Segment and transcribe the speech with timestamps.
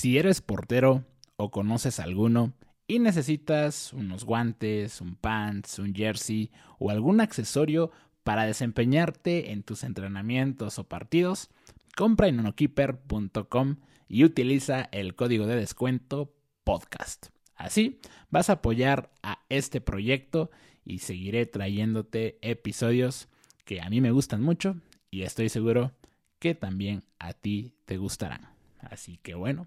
[0.00, 1.04] Si eres portero
[1.36, 2.54] o conoces alguno
[2.86, 7.90] y necesitas unos guantes, un pants, un jersey o algún accesorio
[8.24, 11.50] para desempeñarte en tus entrenamientos o partidos,
[11.94, 13.76] compra en unokeeper.com
[14.08, 16.32] y utiliza el código de descuento
[16.64, 17.26] podcast.
[17.54, 20.50] Así vas a apoyar a este proyecto
[20.82, 23.28] y seguiré trayéndote episodios
[23.66, 24.76] que a mí me gustan mucho
[25.10, 25.92] y estoy seguro
[26.38, 28.48] que también a ti te gustarán.
[28.78, 29.66] Así que bueno,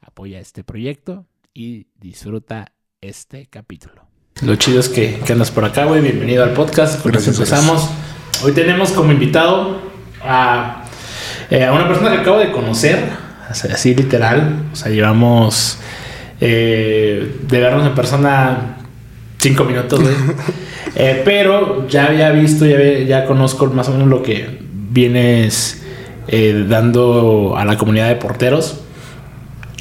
[0.00, 4.06] apoya este proyecto y disfruta este capítulo.
[4.42, 6.00] Lo chido es que, andas por acá, güey.
[6.00, 7.02] Bienvenido al podcast.
[7.02, 7.90] Con eso empezamos.
[8.44, 9.80] Hoy tenemos como invitado
[10.22, 10.84] a,
[11.50, 13.08] eh, a, una persona que acabo de conocer,
[13.48, 14.66] así literal.
[14.72, 15.78] O sea, llevamos
[16.40, 18.78] eh, de vernos en persona
[19.38, 20.14] cinco minutos, güey.
[20.94, 24.58] Eh, pero ya había visto, ya, ya conozco más o menos lo que
[24.90, 25.82] vienes
[26.66, 28.80] dando a la comunidad de porteros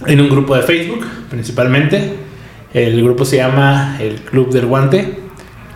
[0.06, 2.16] en un grupo de Facebook, principalmente.
[2.74, 5.20] El grupo se llama el Club del Guante,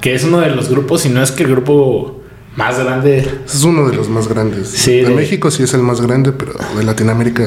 [0.02, 2.22] que es uno de los grupos, si no es que el grupo
[2.56, 3.28] más grande.
[3.46, 4.68] Es uno de los más grandes.
[4.68, 7.44] Sí, de, México sí es el más grande, pero de Latinoamérica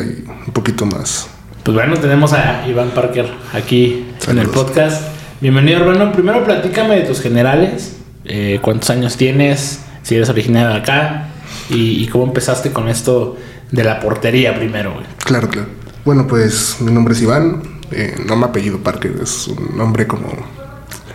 [0.46, 1.28] un poquito más.
[1.62, 5.02] Pues bueno, tenemos a Iván Parker aquí en el podcast.
[5.40, 6.12] Bienvenido, hermano.
[6.12, 7.96] Primero platícame de tus generales.
[8.24, 9.80] Eh, ¿Cuántos años tienes?
[10.02, 11.28] Si eres originario de acá.
[11.70, 13.36] Y, y, cómo empezaste con esto
[13.70, 15.06] de la portería primero, güey.
[15.24, 15.68] Claro, claro.
[16.04, 20.28] Bueno, pues mi nombre es Iván, eh, no me apellido Parker, es un nombre como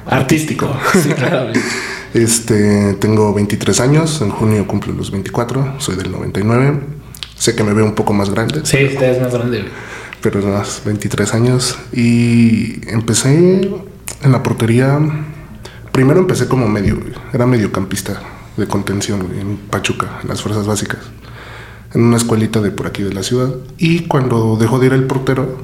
[0.07, 0.75] artístico.
[0.93, 1.13] Sí,
[2.15, 6.79] este, tengo 23 años, en junio cumplo los 24, soy del 99.
[7.37, 8.61] Sé que me veo un poco más grande.
[8.63, 9.65] Sí, usted es más grande.
[10.21, 13.69] Pero más 23 años y empecé
[14.23, 14.99] en la portería.
[15.91, 16.99] Primero empecé como medio,
[17.31, 18.19] era mediocampista
[18.57, 20.99] de contención en Pachuca, en las fuerzas básicas
[21.93, 23.49] en una escuelita de por aquí de la ciudad.
[23.77, 25.57] Y cuando dejó de ir el portero,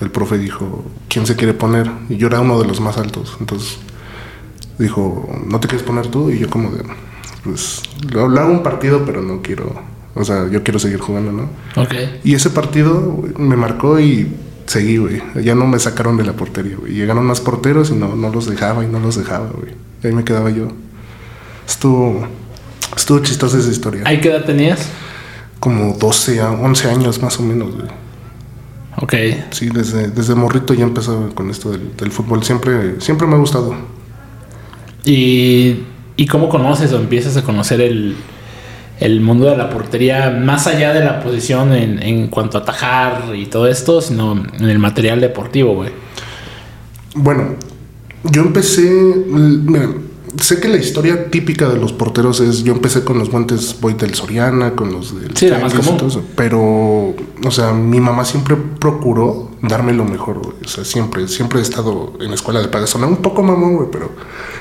[0.00, 1.90] el profe dijo, ¿quién se quiere poner?
[2.08, 3.36] Y yo era uno de los más altos.
[3.40, 3.78] Entonces
[4.78, 6.30] dijo, ¿no te quieres poner tú?
[6.30, 6.82] Y yo como de,
[7.44, 9.80] pues, lo, hago un partido, pero no quiero,
[10.14, 11.50] o sea, yo quiero seguir jugando, ¿no?
[11.80, 11.94] Ok.
[12.24, 14.32] Y ese partido me marcó y
[14.66, 15.22] seguí, güey.
[15.42, 16.94] Ya no me sacaron de la portería, güey.
[16.94, 19.74] Llegaron más porteros y no, no los dejaba y no los dejaba, güey.
[20.02, 20.68] Y ahí me quedaba yo.
[21.68, 22.26] Estuvo,
[22.96, 24.02] estuvo chistosa esa historia.
[24.04, 24.88] ¿Ahí qué edad tenías?
[25.62, 27.68] Como 12 a 11 años más o menos,
[28.96, 29.14] Ok.
[29.52, 32.42] Sí, desde, desde morrito ya empezó con esto del, fútbol.
[32.42, 33.72] Siempre, siempre me ha gustado.
[35.04, 35.84] ¿Y,
[36.16, 38.16] ¿Y cómo conoces o empiezas a conocer el,
[38.98, 43.32] el mundo de la portería más allá de la posición en, en cuanto a atajar
[43.36, 45.90] y todo esto, sino en el material deportivo, güey?
[47.14, 47.54] Bueno,
[48.24, 48.90] yo empecé.
[49.28, 49.90] Mira,
[50.40, 53.94] sé que la historia típica de los porteros es yo empecé con los guantes voy
[53.94, 56.24] del Soriana, con los del sí, más común.
[56.36, 61.62] pero o sea, mi mamá siempre procuró darme lo mejor, O sea, siempre siempre he
[61.62, 64.10] estado en la escuela de paga, suena un poco mamón, güey, pero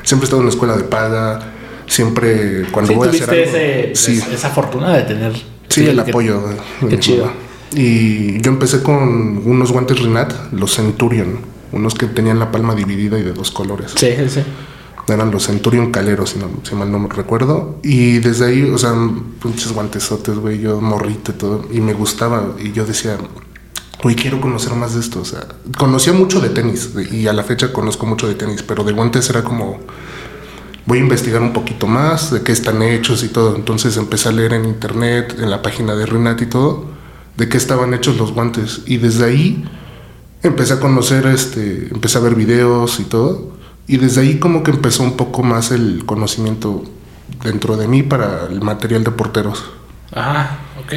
[0.04, 1.54] siempre he estado en la escuela de paga,
[1.88, 4.22] siempre cuando voy a hacer algo, sí.
[4.32, 5.34] esa fortuna de tener
[5.70, 6.42] sí, el, apoyo.
[6.90, 7.32] qué chido.
[7.74, 11.40] Y yo empecé con unos guantes Rinat, los Centurion,
[11.72, 13.94] unos que tenían la palma dividida y de dos colores.
[13.96, 14.44] Sí, sí
[15.12, 17.80] eran los Centurion Caleros, si, no, si mal no recuerdo.
[17.84, 18.94] Y desde ahí, o sea,
[19.42, 21.66] pinches guantesotes, güey, yo morrito y todo.
[21.72, 22.56] Y me gustaba.
[22.60, 23.18] Y yo decía,
[24.02, 25.22] güey, quiero conocer más de esto.
[25.22, 26.92] O sea, conocía mucho de tenis.
[27.12, 28.64] Y a la fecha conozco mucho de tenis.
[28.64, 29.80] Pero de guantes era como,
[30.86, 33.56] voy a investigar un poquito más de qué están hechos y todo.
[33.56, 36.86] Entonces empecé a leer en internet, en la página de Renat y todo,
[37.38, 38.82] de qué estaban hechos los guantes.
[38.86, 39.66] Y desde ahí
[40.44, 43.61] empecé a conocer, este, empecé a ver videos y todo
[43.92, 46.82] y desde ahí como que empezó un poco más el conocimiento
[47.44, 49.66] dentro de mí para el material de porteros.
[50.14, 50.94] Ah, ok.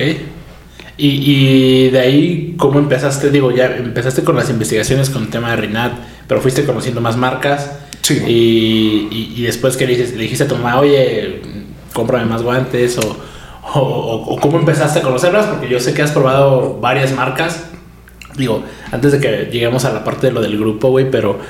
[0.96, 3.30] Y, de ahí, ¿cómo empezaste?
[3.30, 5.92] Digo, ya empezaste con las investigaciones con el tema de Rinat,
[6.28, 7.68] pero fuiste conociendo más marcas.
[8.02, 8.22] Sí.
[8.28, 11.42] Y, después que le dijiste, le dijiste a tu mamá, oye,
[11.92, 13.16] cómprame más guantes, o,
[13.74, 17.64] o, cómo empezaste a conocerlas, porque yo sé que has probado varias marcas.
[18.36, 18.62] Digo,
[18.92, 21.40] antes de que lleguemos a la parte de lo del grupo, güey, pero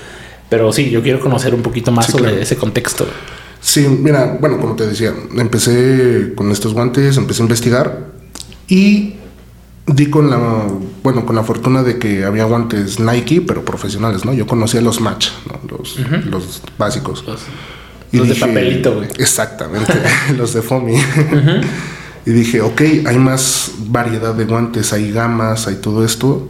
[0.55, 3.05] pero sí, yo quiero conocer un poquito más sobre ese contexto.
[3.61, 8.07] Sí, mira, bueno, como te decía, empecé con estos guantes, empecé a investigar
[8.69, 9.15] y
[9.85, 10.69] di con la,
[11.03, 14.33] bueno, con la fortuna de que había guantes Nike, pero profesionales, ¿no?
[14.33, 15.31] Yo conocía los Match,
[15.69, 17.25] los, los básicos.
[17.27, 17.41] Los,
[18.13, 19.09] y de papelito, güey.
[19.19, 19.93] Exactamente,
[20.39, 20.95] los de Fomi.
[22.27, 26.49] y dije, ok, hay más variedad de guantes, hay gamas, hay todo esto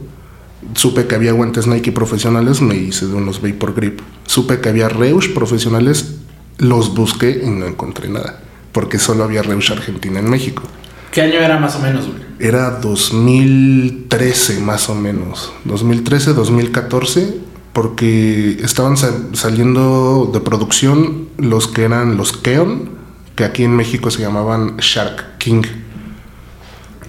[0.73, 3.99] Supe que había guantes Nike profesionales, me hice de unos Vapor Grip.
[4.25, 6.15] Supe que había Reusch profesionales,
[6.57, 8.41] los busqué y no encontré nada,
[8.71, 10.63] porque solo había Reusch Argentina en México.
[11.11, 12.19] ¿Qué año era más o menos, güey?
[12.39, 15.51] Era 2013 más o menos.
[15.65, 17.37] 2013, 2014,
[17.73, 22.89] porque estaban sa- saliendo de producción los que eran los Keon,
[23.35, 25.63] que aquí en México se llamaban Shark King.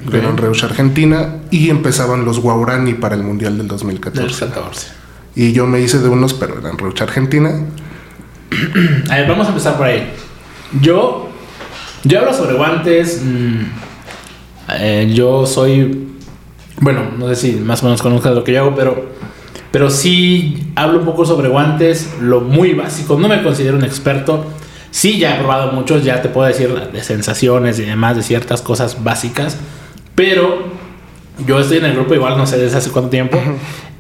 [0.07, 4.47] Que Eran Reus Argentina y empezaban los Guaurani para el Mundial del Del 2014.
[4.47, 4.89] 14.
[5.35, 7.51] Y yo me hice de unos, pero eran Reus Argentina.
[9.11, 10.11] A ver, vamos a empezar por ahí.
[10.81, 11.29] Yo,
[12.05, 13.23] yo hablo sobre guantes.
[13.23, 13.61] mm,
[14.79, 16.09] eh, yo soy,
[16.81, 19.11] bueno, no sé si más o menos conozcas lo que yo hago, pero,
[19.71, 23.19] pero sí hablo un poco sobre guantes, lo muy básico.
[23.19, 24.45] No me considero un experto.
[24.91, 28.63] Sí, ya he probado muchos, ya te puedo decir de sensaciones y demás, de ciertas
[28.63, 29.59] cosas básicas.
[30.17, 30.65] Pero
[31.47, 33.41] yo estoy en el grupo igual, no sé desde hace cuánto tiempo.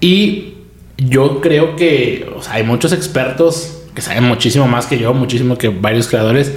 [0.00, 0.54] Y
[0.96, 5.56] yo creo que o sea, hay muchos expertos que saben muchísimo más que yo, muchísimo
[5.56, 6.52] que varios creadores,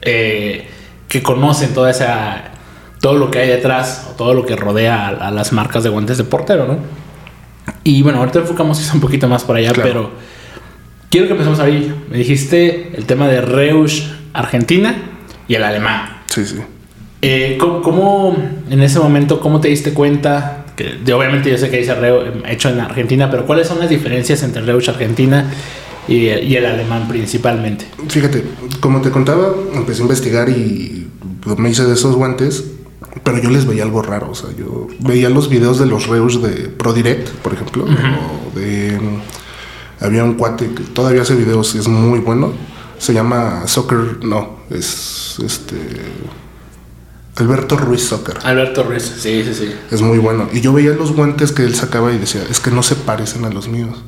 [0.00, 0.66] eh,
[1.08, 2.44] que conocen toda esa,
[3.00, 5.90] todo lo que hay detrás, o todo lo que rodea a, a las marcas de
[5.90, 6.78] guantes de portero, ¿no?
[7.84, 9.88] Y bueno, ahorita enfocamos quizá un poquito más por allá, Claro.
[9.88, 10.10] pero
[11.10, 11.94] quiero que empecemos ahí.
[12.10, 14.02] Me dijiste el tema de Reusch,
[14.32, 14.94] Argentina
[15.48, 16.22] y el alemán.
[16.26, 16.56] Sí, sí.
[17.22, 18.36] Eh, ¿cómo, cómo,
[18.68, 20.64] en ese momento, cómo te diste cuenta?
[20.76, 23.88] Que de- obviamente yo sé que dice Reu- hecho en Argentina, pero ¿cuáles son las
[23.88, 25.50] diferencias entre el Reusch Argentina
[26.08, 27.86] y, y el alemán principalmente?
[28.08, 28.44] Fíjate,
[28.80, 31.06] como te contaba, empecé a investigar y
[31.58, 32.64] me hice de esos guantes,
[33.22, 34.30] pero yo les veía algo raro.
[34.30, 38.98] O sea, yo veía los videos de los Reus de ProDirect, por ejemplo, o de.
[40.00, 42.52] Había un cuate que todavía hace videos y es muy bueno.
[42.98, 44.24] Se llama Soccer.
[44.24, 45.76] No, es este.
[47.36, 48.36] Alberto Ruiz Soccer.
[48.44, 49.72] Alberto Ruiz, sí, sí, sí.
[49.90, 50.48] Es muy bueno.
[50.52, 53.44] Y yo veía los guantes que él sacaba y decía, es que no se parecen
[53.44, 54.02] a los míos.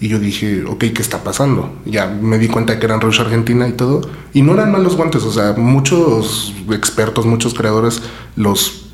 [0.00, 1.76] Y yo dije, ok, ¿qué está pasando?
[1.84, 4.00] Ya me di cuenta que eran Rush Argentina y todo.
[4.32, 8.02] Y no eran malos guantes, o sea, muchos expertos, muchos creadores
[8.34, 8.86] los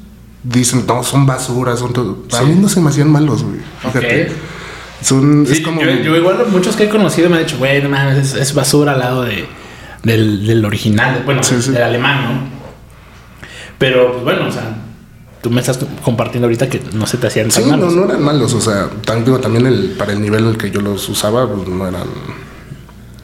[0.42, 2.24] dicen, no, son basuras, son todo.
[2.36, 3.60] A mí no se me hacían malos, güey.
[3.80, 4.22] Fíjate.
[4.26, 4.32] Ok.
[5.02, 5.80] Son, Sí, es como...
[5.82, 8.54] yo, yo igual muchos que he conocido me han dicho, güey, no mames, es, es
[8.54, 9.46] basura al lado de,
[10.02, 11.70] del, del original, bueno, Sí, sí.
[11.70, 12.55] del alemán, ¿no?
[13.78, 14.76] Pero, pues bueno, o sea,
[15.42, 17.94] tú me estás compartiendo ahorita que no se te hacían Sí, tan no, malos.
[17.94, 20.70] no eran malos, o sea, tan- digo, también el, para el nivel en el que
[20.70, 22.04] yo los usaba, pues no eran...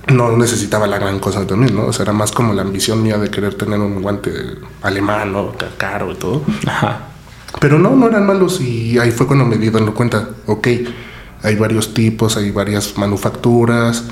[0.08, 1.86] No necesitaba la gran cosa también, ¿no?
[1.86, 4.32] O sea, era más como la ambición mía de querer tener un guante
[4.82, 5.52] alemán, ¿no?
[5.52, 6.42] Ca- Caro y todo.
[6.66, 7.08] Ajá.
[7.60, 10.68] Pero no, no eran malos y ahí fue cuando me di dando cuenta, ok,
[11.44, 14.04] hay varios tipos, hay varias manufacturas,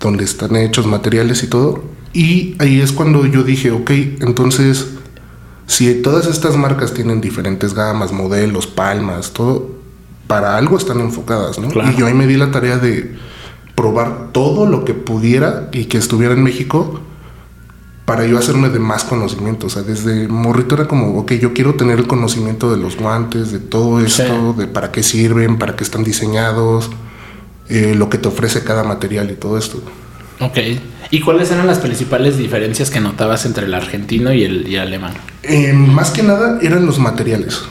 [0.00, 1.82] donde están hechos materiales y todo.
[2.12, 3.90] Y ahí es cuando yo dije, ok,
[4.20, 4.97] entonces,
[5.68, 9.68] si todas estas marcas tienen diferentes gamas, modelos, palmas, todo,
[10.26, 11.68] para algo están enfocadas, ¿no?
[11.68, 11.92] Claro.
[11.92, 13.16] Y yo ahí me di la tarea de
[13.74, 17.00] probar todo lo que pudiera y que estuviera en México
[18.06, 19.66] para yo hacerme de más conocimiento.
[19.66, 23.52] O sea, desde morrito era como, ok, yo quiero tener el conocimiento de los guantes,
[23.52, 26.90] de todo esto, de para qué sirven, para qué están diseñados,
[27.68, 29.82] eh, lo que te ofrece cada material y todo esto.
[30.40, 30.58] Ok.
[31.10, 34.82] ¿Y cuáles eran las principales diferencias que notabas entre el argentino y el, y el
[34.82, 35.14] alemán?
[35.42, 37.62] Eh, más que nada eran los materiales.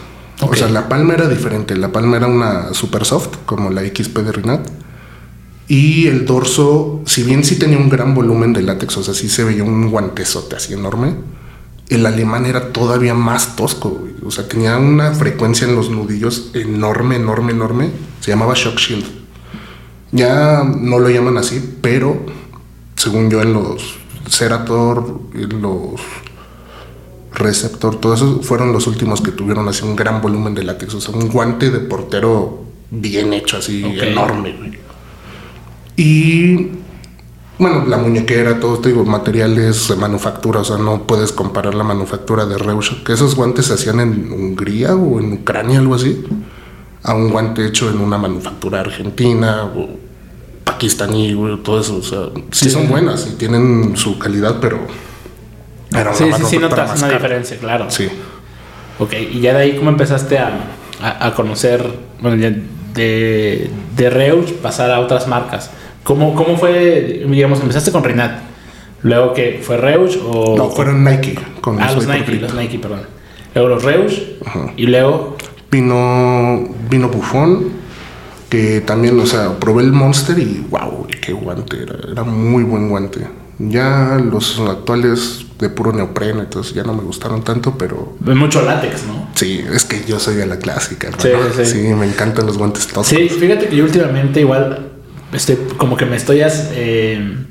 [0.42, 0.54] Ok.
[0.54, 1.75] O sea, la palma era diferente.
[1.75, 4.68] La palma era una super soft, como la XP de Rinat.
[5.68, 9.28] Y el dorso, si bien sí tenía un gran volumen de látex, o sea, sí
[9.28, 11.16] se veía un guantezote así enorme,
[11.89, 13.89] el alemán era todavía más tosco.
[13.89, 14.13] güey.
[14.25, 17.92] O sea, tenía una frecuencia en los nudillos enorme, enorme, enorme.
[18.22, 19.06] Se llamaba Shock Shield.
[20.12, 22.25] Ya no lo llaman así, pero
[22.98, 23.96] según yo en los
[24.27, 26.01] Cerator, en los
[27.32, 30.96] Receptor, todos esos fueron los últimos que tuvieron así un gran volumen de látex.
[30.96, 34.80] O sea, un guante de portero bien hecho, así enorme, güey.
[35.96, 36.72] Y
[37.60, 41.84] bueno, la muñequera, todo te digo, materiales de manufactura, o sea, no puedes comparar la
[41.84, 46.24] manufactura de Reusch, que esos guantes se hacían en Hungría o en Ucrania, algo así,
[47.04, 50.07] a un guante hecho en una manufactura argentina o
[50.67, 52.19] pakistaní, güey, todo eso, o sea,
[52.51, 52.69] sí, Sí.
[52.69, 54.79] son buenas y tienen su calidad, pero
[55.91, 57.13] una Sí, sí, sí, notas una cara.
[57.19, 57.86] diferencia, claro.
[57.89, 58.07] Sí.
[59.00, 60.51] Ok, y ya de ahí, ¿cómo empezaste a,
[61.01, 61.83] a- a conocer,
[62.19, 62.51] bueno, ya
[62.93, 65.69] de, de Reusch pasar a otras marcas?
[66.03, 68.39] ¿Cómo, ¿Cómo fue, digamos, empezaste con Renat?
[69.03, 70.55] Luego que fue Reusch o...
[70.57, 73.01] No, fueron Nike con Ah, los Nike, los Nike, perdón.
[73.53, 74.19] Luego los Reusch
[74.75, 75.38] y luego...
[75.69, 77.69] Vino, vino Buffon,
[78.50, 81.96] que también, o sea, probé el Monster y wow, qué guante era.
[82.12, 83.27] Era muy buen guante.
[83.60, 89.06] Ya los actuales de puro neopreno, entonces ya no me gustaron tanto, pero Mucho látex,
[89.08, 89.27] ¿no?
[89.34, 91.50] sí, es que yo soy de la clásica, Sí, hermano.
[91.56, 91.77] sí, sí.
[91.96, 93.08] me encantan los guantes toscos.
[93.08, 94.92] Sí, fíjate que yo últimamente igual
[95.34, 97.47] estoy como que me estoy eh,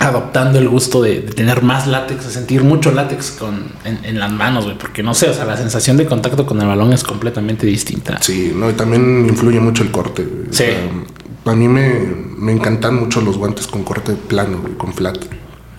[0.00, 4.18] adoptando el gusto de, de tener más látex, de sentir mucho látex con, en, en
[4.20, 4.78] las manos, güey.
[4.78, 8.18] Porque no sé, o sea, la sensación de contacto con el balón es completamente distinta.
[8.22, 10.22] Sí, no, y también influye mucho el corte.
[10.24, 10.48] güey.
[10.48, 10.64] O Sí.
[10.64, 11.94] sea, a mí me,
[12.36, 15.18] me encantan mucho los guantes con corte plano, güey, con flat.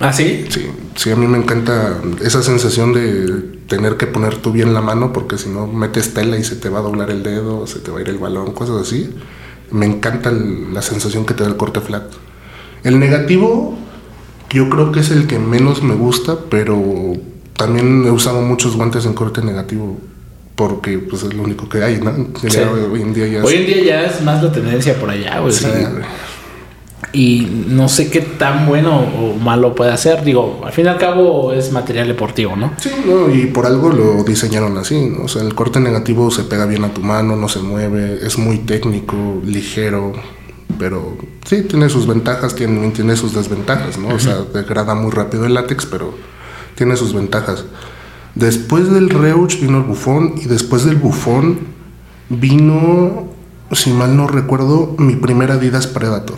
[0.02, 0.46] ¿Ah, sí?
[0.50, 4.82] Sí, sí, a mí me encanta esa sensación de tener que poner tú bien la
[4.82, 7.80] mano porque si no metes tela y se te va a doblar el dedo, se
[7.80, 9.14] te va a ir el balón, cosas así.
[9.72, 12.04] Me encanta el- la sensación que te da el corte flat.
[12.84, 13.78] El negativo
[14.52, 16.82] yo creo que es el que menos me gusta, pero
[17.56, 19.98] también he usado muchos guantes en corte negativo
[20.56, 22.12] porque pues es lo único que hay, ¿no?
[22.50, 25.10] Ya hoy en día ya Hoy es- en día ya es más la tendencia por
[25.10, 25.54] allá, güey.
[25.54, 25.68] Sí,
[27.12, 30.24] y no sé qué tan bueno o malo puede hacer.
[30.24, 32.74] Digo, al fin y al cabo es material deportivo, ¿no?
[32.78, 35.24] Sí, no, y por algo lo diseñaron así, ¿no?
[35.24, 38.38] O sea, el corte negativo se pega bien a tu mano, no se mueve, es
[38.38, 39.16] muy técnico,
[39.46, 40.14] ligero,
[40.80, 44.08] pero sí, tiene sus ventajas, tiene, tiene sus desventajas, ¿no?
[44.16, 46.16] O sea, degrada muy rápido el látex, pero
[46.76, 47.66] tiene sus ventajas.
[48.34, 51.60] Después del Reuch vino el bufón y después del bufón
[52.30, 53.28] vino,
[53.74, 56.38] si mal no recuerdo, mi primer Adidas Predator.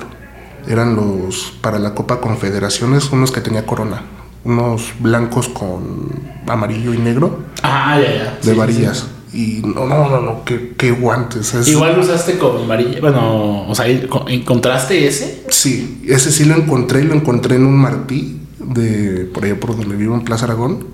[0.67, 4.03] Eran los para la Copa Confederaciones, unos que tenía corona,
[4.43, 6.09] unos blancos con
[6.47, 8.23] amarillo y negro Ah, ya, ya.
[8.23, 9.07] de Sí, sí, varillas.
[9.33, 11.53] Y no, no, no, no, qué, qué guantes.
[11.53, 11.67] es-.
[11.69, 12.99] Igual lo usaste con varilla.
[12.99, 15.43] Bueno, o sea, ¿encontraste ese?
[15.49, 19.95] Sí, ese sí lo encontré, lo encontré en un Martí, de por allá por donde
[19.95, 20.85] vivo en Plaza Aragón.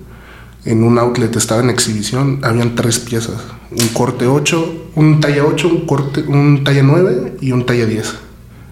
[0.64, 3.36] En un outlet estaba en exhibición, habían tres piezas,
[3.70, 8.14] un corte 8, un talla 8, un corte, un talla 9 y un talla 10.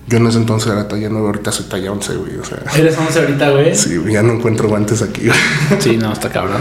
[0.09, 2.97] Yo en ese entonces era talla 9, ahorita soy talla 11, güey, o sea, ¿Eres
[2.99, 3.75] 11 ahorita, güey?
[3.75, 5.23] sí, ya no encuentro guantes aquí.
[5.27, 5.39] güey.
[5.81, 6.61] Sí, no, está cabrón.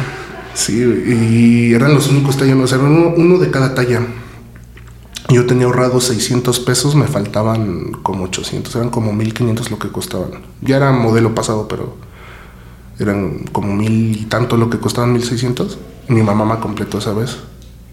[0.56, 4.02] Sí, y eran los únicos eran uno, de cada talla.
[5.28, 10.46] Yo tenía ahorrado 600 pesos, me faltaban como 800, eran como 1500 lo que costaban.
[10.62, 11.98] Ya era modelo pasado, pero
[13.00, 15.78] eran como mil y tanto lo que costaban 1600.
[16.08, 17.38] Mi mamá me completó esa vez.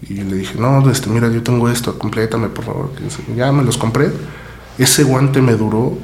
[0.01, 2.91] Y le dije, no, este, mira, yo tengo esto, complétame, por favor.
[3.35, 4.09] Ya me los compré.
[4.77, 5.97] Ese guante me duró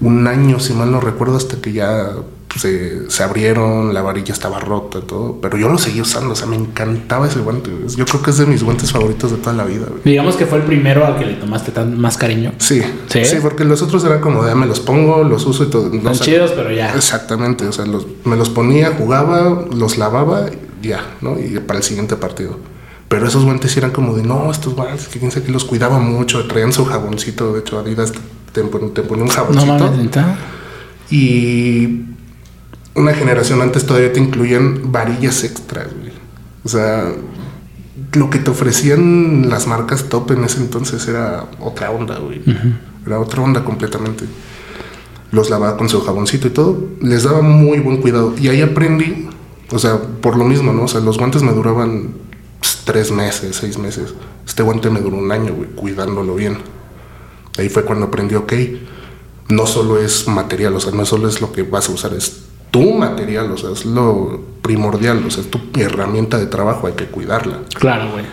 [0.00, 2.16] un año, si mal no recuerdo, hasta que ya
[2.56, 5.38] se, se abrieron, la varilla estaba rota, todo.
[5.40, 7.70] Pero yo lo seguí usando, o sea, me encantaba ese guante.
[7.70, 7.88] güey.
[7.94, 9.86] Yo creo que es de mis guantes favoritos de toda la vida.
[9.88, 10.00] güey.
[10.04, 12.52] Digamos que fue el primero al que le tomaste tan, más cariño.
[12.58, 13.24] Sí, ¿Sí?
[13.24, 13.36] ¿Sí?
[13.42, 15.88] porque los otros eran como de, "Ah, me los pongo, los uso y todo.
[15.90, 16.94] No, Están o sea, chidos, pero ya.
[16.94, 20.46] Exactamente, o sea, los- me los ponía, jugaba, los lavaba,
[20.82, 21.38] y ya, ¿no?
[21.38, 22.58] Y para el siguiente partido.
[23.08, 26.46] Pero esos guantes eran como de, no, estos guantes, que piensa que los cuidaba mucho,
[26.46, 28.12] traían su jaboncito, de hecho Adidas
[28.52, 29.66] te, pon- te ponía un No jaboncito.
[29.66, 30.36] mames, neta.
[31.10, 32.04] y
[32.98, 36.12] una generación antes todavía te incluían varillas extras, güey.
[36.64, 37.12] O sea,
[38.12, 42.42] lo que te ofrecían las marcas top en ese entonces era otra onda, güey.
[43.06, 44.24] Era otra onda completamente.
[45.30, 46.88] Los lavaba con su jaboncito y todo.
[47.00, 48.34] Les daba muy buen cuidado.
[48.38, 49.28] Y ahí aprendí,
[49.70, 50.84] o sea, por lo mismo, ¿no?
[50.84, 52.14] O sea, los guantes me duraban
[52.60, 54.14] pues, tres meses, seis meses.
[54.46, 56.58] Este guante me duró un año, güey, cuidándolo bien.
[57.58, 58.52] Ahí fue cuando aprendí, ok,
[59.48, 62.47] no solo es material, o sea, no solo es lo que vas a usar, es
[62.70, 66.94] tu material, o sea, es lo primordial, o sea, es tu herramienta de trabajo, hay
[66.94, 67.58] que cuidarla.
[67.78, 68.24] Claro, güey.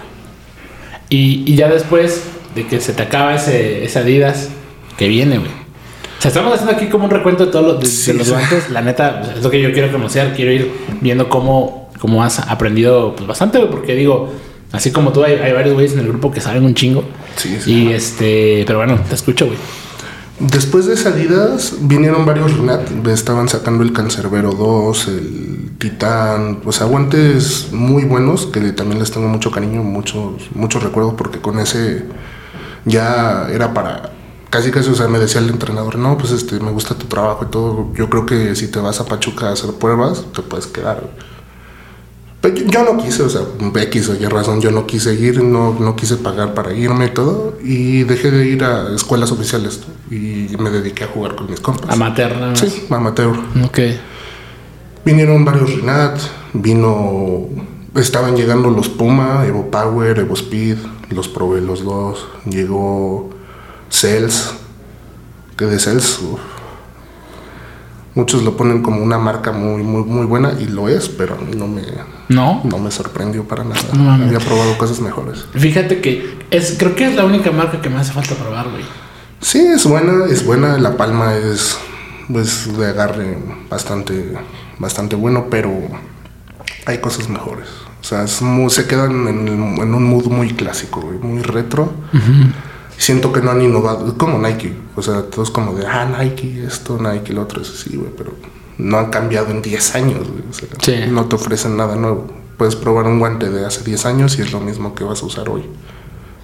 [1.09, 2.23] Y, y ya después
[2.55, 4.49] de que se te acaba ese, ese Adidas,
[4.97, 5.51] que viene, güey.
[5.51, 8.29] O sea, estamos haciendo aquí como un recuento de todos los, de, Sí, de los
[8.29, 8.69] guantes.
[8.71, 10.33] La neta, es lo que yo quiero conocer.
[10.35, 13.69] Quiero ir viendo cómo, cómo has aprendido pues, bastante, güey.
[13.69, 14.33] Porque digo,
[14.71, 17.03] así como tú, hay, hay varios güeyes en el grupo que saben un chingo.
[17.35, 17.73] Sí, sí.
[17.73, 19.57] Y este, pero bueno, te escucho, güey.
[20.39, 26.87] Después de Adidas vinieron varios Renat, estaban sacando el Cancerbero 2, el Titán, o sea,
[26.87, 32.05] guantes muy buenos que también les tengo mucho cariño, muchos muchos recuerdos porque con ese
[32.83, 34.11] ya era para
[34.49, 37.45] casi casi, o sea, me decía el entrenador, no, pues este, me gusta tu trabajo
[37.45, 40.67] y todo, yo creo que si te vas a Pachuca a hacer pruebas, te puedes
[40.67, 41.03] quedar.
[42.45, 43.41] Pero yo, yo no quise, o sea,
[43.73, 47.09] X o Y razón, yo no quise ir, no, no quise pagar para irme y
[47.09, 49.79] todo, y dejé de ir a escuelas oficiales
[50.11, 51.89] y me dediqué a jugar con mis compas.
[51.89, 52.59] Amateur, nada más.
[52.59, 53.35] Sí, amateur.
[53.63, 53.79] Ok.
[55.05, 56.19] Vinieron varios Renat,
[56.53, 57.47] vino,
[57.95, 60.77] estaban llegando los Puma, Evo Power, Evo Speed,
[61.09, 63.31] los probé los dos, llegó
[63.89, 64.51] Cells,
[65.57, 66.39] que de Cells, uf,
[68.15, 71.37] muchos lo ponen como una marca muy, muy, muy buena y lo es, pero a
[71.37, 71.83] mí no me,
[72.29, 72.61] ¿No?
[72.63, 73.81] no me sorprendió para nada.
[73.93, 74.11] No.
[74.13, 75.45] Había probado cosas mejores.
[75.53, 78.83] Fíjate que es, creo que es la única marca que me hace falta probar, güey.
[79.41, 80.77] Sí, es buena, es buena.
[80.77, 81.77] La palma es,
[82.33, 83.37] es de agarre
[83.69, 84.33] bastante,
[84.79, 85.71] bastante bueno, pero
[86.85, 87.67] hay cosas mejores.
[88.01, 91.91] O sea, es muy- se quedan en, el- en un mood muy clásico, muy retro.
[92.97, 96.63] Siento que no han innovado, es como Nike, o sea, todos como de, ah, Nike,
[96.65, 98.33] esto, Nike, lo otro, eso sí, güey, pero
[98.77, 100.43] no han cambiado en 10 años, güey.
[100.49, 101.11] O sea, Sí.
[101.11, 102.27] no te ofrecen nada nuevo.
[102.57, 105.25] Puedes probar un guante de hace 10 años y es lo mismo que vas a
[105.25, 105.63] usar hoy.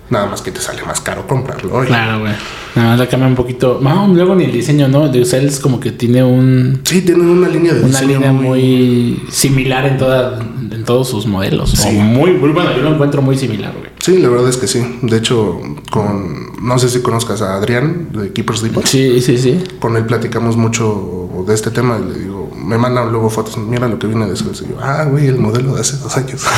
[0.09, 1.87] Nada más que te sale más caro comprarlo hoy.
[1.87, 2.33] Claro, güey.
[2.75, 3.79] Nada más le cambia un poquito.
[3.81, 5.07] No, luego ni el diseño, ¿no?
[5.07, 9.23] De Cells como que tiene un, Sí, tienen una línea de una diseño línea muy
[9.29, 10.37] similar en, toda,
[10.69, 11.71] en todos sus modelos.
[11.71, 11.87] Sí.
[11.87, 13.90] O muy, muy bueno, yo lo encuentro muy similar, güey.
[14.01, 14.99] Sí, la verdad es que sí.
[15.03, 18.85] De hecho, con no sé si conozcas a Adrián de Keepers Depot.
[18.85, 19.63] Sí, sí, sí.
[19.79, 23.87] Con él platicamos mucho de este tema y le digo, me mandan luego fotos, mira
[23.87, 24.49] lo que viene de eso.
[24.51, 26.43] Y yo, ah, güey, el modelo de hace dos años.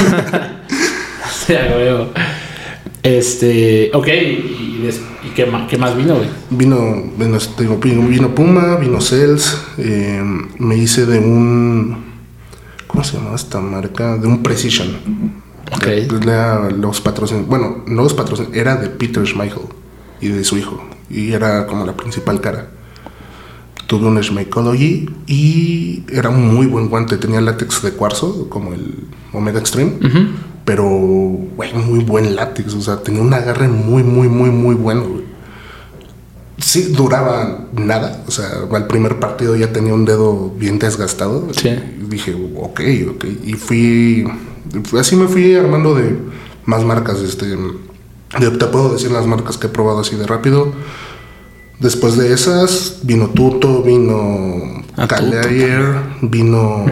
[3.03, 4.89] Este, ok, ¿y,
[5.35, 6.29] qué, más, qué más vino, güey?
[6.49, 10.23] vino, vino, digo, vino, vino Puma, vino Cells, eh,
[10.57, 12.05] me hice de un,
[12.87, 14.15] ¿cómo se llama esta marca?
[14.15, 15.42] De un Precision.
[15.75, 15.87] Ok.
[16.23, 19.63] Era los patrocin bueno, no los patrocin era de Peter Schmeichel
[20.21, 20.81] y de su hijo.
[21.09, 22.69] Y era como la principal cara.
[23.87, 27.17] Tuve un Schmeicology y era un muy buen guante.
[27.17, 29.99] Tenía látex de cuarzo, como el Omega Extreme.
[30.65, 32.73] Pero, güey, muy buen látex.
[32.73, 35.32] O sea, tenía un agarre muy, muy, muy, muy bueno, güey.
[36.59, 38.23] Sí, duraba nada.
[38.27, 41.47] O sea, al primer partido ya tenía un dedo bien desgastado.
[41.53, 41.69] Sí.
[41.69, 42.81] Y dije, ok,
[43.15, 43.25] ok.
[43.43, 44.25] Y fui.
[44.99, 46.15] Así me fui armando de
[46.65, 47.19] más marcas.
[47.21, 50.71] Este, de- te puedo decir las marcas que he probado así de rápido.
[51.79, 56.85] Después de esas, vino Tuto, vino Ah, Calayer, vino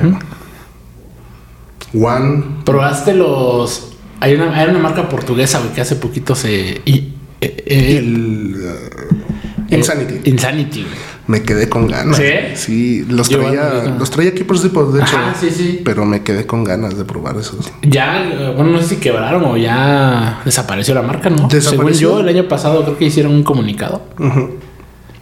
[1.94, 2.44] One.
[2.66, 3.90] ¿Probaste los...?
[4.20, 6.82] Hay una, hay una marca portuguesa, güey, que hace poquito se...
[6.86, 8.56] y- eh, eh, El
[9.72, 10.30] uh, Insanity.
[10.30, 10.94] Insanity, güey.
[11.28, 12.18] Me quedé con ganas.
[12.18, 12.24] ¿Sí?
[12.56, 15.16] Sí, los Yo traía, los traía aquí por Zippo, de hecho.
[15.16, 15.82] Ajá, sí, sí.
[15.86, 17.72] Pero me quedé con ganas de probar esos.
[17.84, 21.48] Ya, eh, bueno, no sé si quebraron o ya desapareció la marca, ¿no?
[21.48, 21.70] Desapareció.
[21.70, 24.02] Según yo, el año pasado creo que hicieron un comunicado.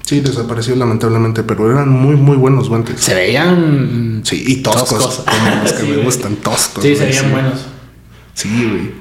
[0.02, 3.00] Sí, desapareció lamentablemente, pero eran muy, muy buenos guantes.
[3.00, 4.22] Se veían...
[4.24, 5.26] Sí, y toscos, Toscos.
[5.26, 6.06] como los que Sí, me güey.
[6.06, 6.84] gustan, toscos.
[6.84, 7.66] Sí, se güey, veían buenos.
[8.34, 8.92] Sí, güey.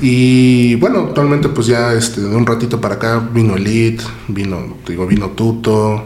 [0.00, 5.06] Y bueno, actualmente pues ya este, de un ratito para acá vino Elite, vino, digo,
[5.06, 6.04] vino Tuto,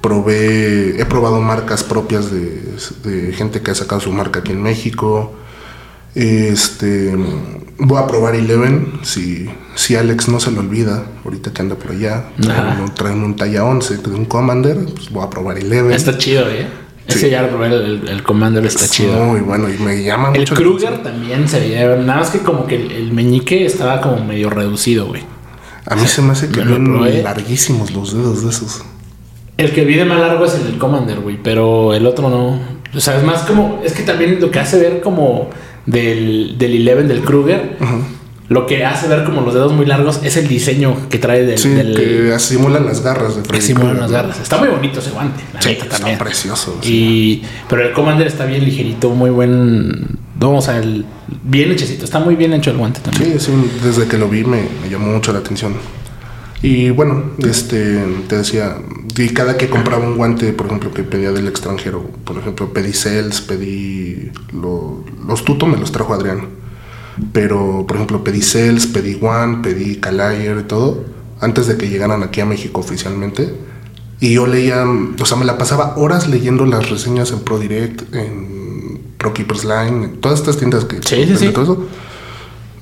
[0.00, 2.62] probé, he probado marcas propias de,
[3.04, 5.32] de gente que ha sacado su marca aquí en México.
[6.14, 7.14] Este,
[7.78, 11.92] voy a probar Eleven, si, si Alex no se lo olvida, ahorita que anda por
[11.92, 15.92] allá, traen, un- traen un talla 11 de un Commander, pues voy a probar Eleven.
[15.92, 16.66] Está chido, ¿eh?
[17.08, 17.18] Sí.
[17.18, 19.12] Ese ya lo probé, el, el Commander está chido.
[19.24, 21.02] Muy bueno y me llama El mucho la Kruger atención.
[21.14, 25.06] también se veía, nada más que como que el, el meñique estaba como medio reducido,
[25.06, 25.22] güey.
[25.86, 28.82] A mí se me hace que ven larguísimos los dedos de esos.
[29.56, 32.58] El que vi de más largo es el del Commander, güey, pero el otro no.
[32.94, 35.50] O sea, es más como, es que también lo que hace ver como
[35.86, 37.76] del, del Eleven del Kruger,
[38.48, 41.58] lo que hace ver como los dedos muy largos es el diseño que trae del...
[41.58, 44.16] Sí, del- que simulan las garras de que Freddy simulan Krueger, las ¿no?
[44.16, 44.40] garras.
[44.40, 46.18] Está muy bonito ese guante, la Sí, neta está también.
[46.18, 46.78] precioso.
[46.82, 50.18] Y, pero el Commander está bien ligerito, muy buen.
[50.38, 51.04] Vamos a el,
[51.44, 52.04] bien hechecito.
[52.04, 53.38] Está muy bien hecho el guante también.
[53.40, 53.52] Sí, sí,
[53.84, 55.74] desde que lo vi me, me llamó mucho la atención.
[56.62, 58.76] Y bueno, este, te decía,
[59.16, 62.92] y cada que compraba un guante, por ejemplo, que pedía del extranjero, por ejemplo, pedí
[62.92, 66.46] Cells, pedí lo- los Tuto, me los trajo Adrián.
[67.32, 71.04] Pero, por ejemplo, pedí Cells, pedí One, pedí Calayer y todo,
[71.40, 73.54] antes de que llegaran aquí a México oficialmente.
[74.20, 79.00] Y yo leía, o sea, me la pasaba horas leyendo las reseñas en ProDirect, en
[79.18, 81.48] ProKeepers Line, en todas estas tiendas que Sí, sí, sí.
[81.48, 81.86] todo eso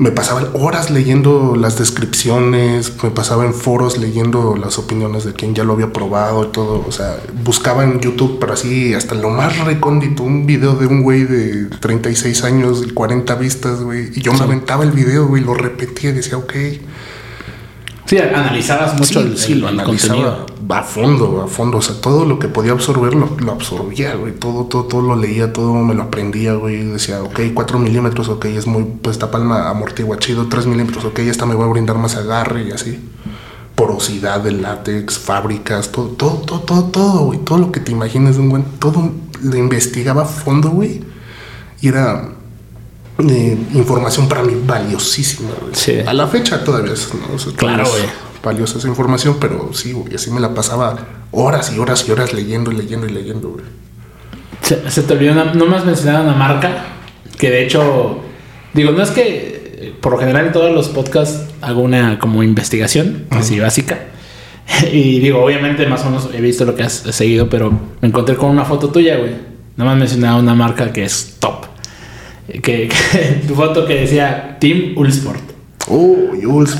[0.00, 5.54] me pasaba horas leyendo las descripciones, me pasaba en foros leyendo las opiniones de quien
[5.54, 6.82] ya lo había probado y todo.
[6.88, 11.02] O sea, buscaba en YouTube, pero así, hasta lo más recóndito, un video de un
[11.02, 14.08] güey de 36 años y 40 vistas, güey.
[14.14, 16.54] Y yo me aventaba el video, güey, lo repetía y decía, ok.
[18.10, 20.46] Sí, analizabas mucho Sí, el, sí, el- lo el analizaba contenido.
[20.68, 21.78] a fondo, a fondo.
[21.78, 24.32] O sea, todo lo que podía absorber lo, lo absorbía, güey.
[24.34, 26.84] Todo, todo, todo lo leía, todo me lo aprendía, güey.
[26.86, 30.48] Decía, ok, 4 milímetros, ok, es muy, pues esta palma amortigua chido.
[30.48, 32.98] 3 milímetros, ok, esta me va a brindar más agarre y así.
[33.76, 37.38] Porosidad del látex, fábricas, todo, todo, todo, todo, todo, güey.
[37.38, 41.02] Todo lo que te imagines de un buen, todo lo investigaba a fondo, güey.
[41.80, 42.28] Y era
[43.28, 45.50] eh, información para mí valiosísima.
[45.72, 45.98] Sí.
[46.06, 47.34] A la fecha todavía es, ¿no?
[47.34, 48.30] O sea, Claro, todavía es güey.
[48.42, 50.14] Valiosa esa información, pero sí, güey.
[50.14, 50.96] Así me la pasaba
[51.30, 53.64] horas y horas y horas leyendo y leyendo y leyendo, güey.
[54.62, 56.84] Se, se te olvidó, una- no me has mencionado una marca
[57.38, 58.18] que de hecho,
[58.74, 63.26] digo, no es que por lo general en todos los podcasts hago una como investigación,
[63.30, 64.06] así básica.
[64.92, 68.36] Y digo, obviamente más o menos he visto lo que has seguido, pero me encontré
[68.36, 69.32] con una foto tuya, güey.
[69.76, 71.64] No me has mencionado una marca que es top.
[72.52, 75.40] Que, que- tu foto que decía Team Ulsport.
[75.88, 76.76] Oh, Jules,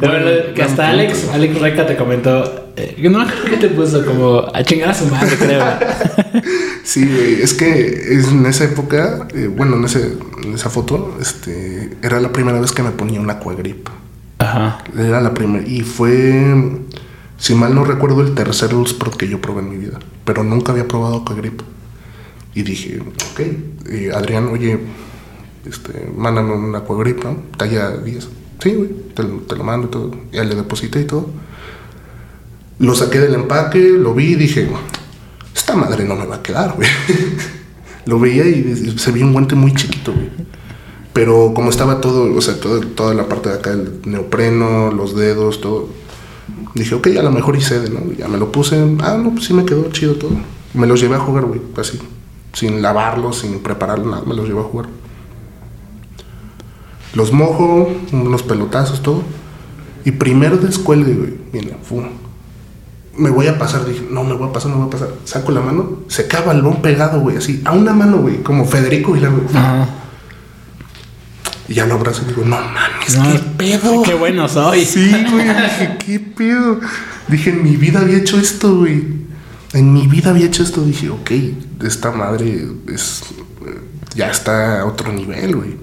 [0.00, 2.72] No, no, que hasta Alex, Alex Reca te comentó.
[2.76, 5.64] Eh, no me acuerdo que te puso como a chingar a su madre, creo.
[6.84, 11.16] Sí, güey, es que es en esa época, eh, bueno, en, ese, en esa foto,
[11.18, 13.88] este, era la primera vez que me ponía un aquagrip.
[14.38, 14.84] Ajá.
[14.98, 15.66] Era la primera.
[15.66, 16.76] Y fue,
[17.38, 19.98] si mal no recuerdo, el tercer Sport que yo probé en mi vida.
[20.26, 21.62] Pero nunca había probado aquagrip.
[22.54, 23.40] Y dije, ok,
[23.90, 24.78] eh, Adrián, oye,
[25.66, 27.36] este, mándame un aquagrip, ¿no?
[27.56, 28.28] Talla 10.
[28.62, 30.10] Sí, güey, te, te lo mando y todo.
[30.32, 31.28] Ya le deposité y todo.
[32.78, 34.68] Lo saqué del empaque, lo vi y dije,
[35.54, 36.88] esta madre no me va a quedar, güey.
[38.06, 40.28] lo veía y se veía un guante muy chiquito, güey.
[41.12, 45.14] Pero como estaba todo, o sea, todo- toda la parte de acá, el neopreno, los
[45.16, 45.88] dedos, todo.
[46.74, 48.12] Dije, ok, a lo mejor y cede, ¿no?
[48.12, 48.76] Ya me lo puse.
[49.00, 50.32] Ah, no, pues sí me quedó chido todo.
[50.74, 52.00] Me los llevé a jugar, güey, así.
[52.54, 54.22] Sin lavarlos, sin prepararlo, nada.
[54.26, 54.86] Me los llevé a jugar.
[57.14, 59.22] Los mojo, unos pelotazos, todo.
[60.04, 61.34] Y primero descuelgue, güey.
[61.52, 62.02] Viene, fu.
[63.16, 65.08] Me voy a pasar, dije, no, me voy a pasar, me voy a pasar.
[65.24, 67.62] Saco la mano, se acaba el balón pegado, güey, así.
[67.64, 69.44] A una mano, güey, como Federico y la, güey.
[69.54, 69.88] Ajá.
[71.68, 74.02] Y ya lo abrazo y digo, no mames, No, qué pedo.
[74.02, 74.84] Qué bueno soy.
[74.84, 76.80] Sí, güey, dije, qué pedo.
[77.28, 79.02] Dije, en mi vida había hecho esto, güey.
[79.74, 80.82] En mi vida había hecho esto.
[80.82, 81.30] Dije, ok,
[81.84, 83.22] esta madre es.
[83.66, 83.80] eh,
[84.14, 85.76] Ya está a otro nivel, güey.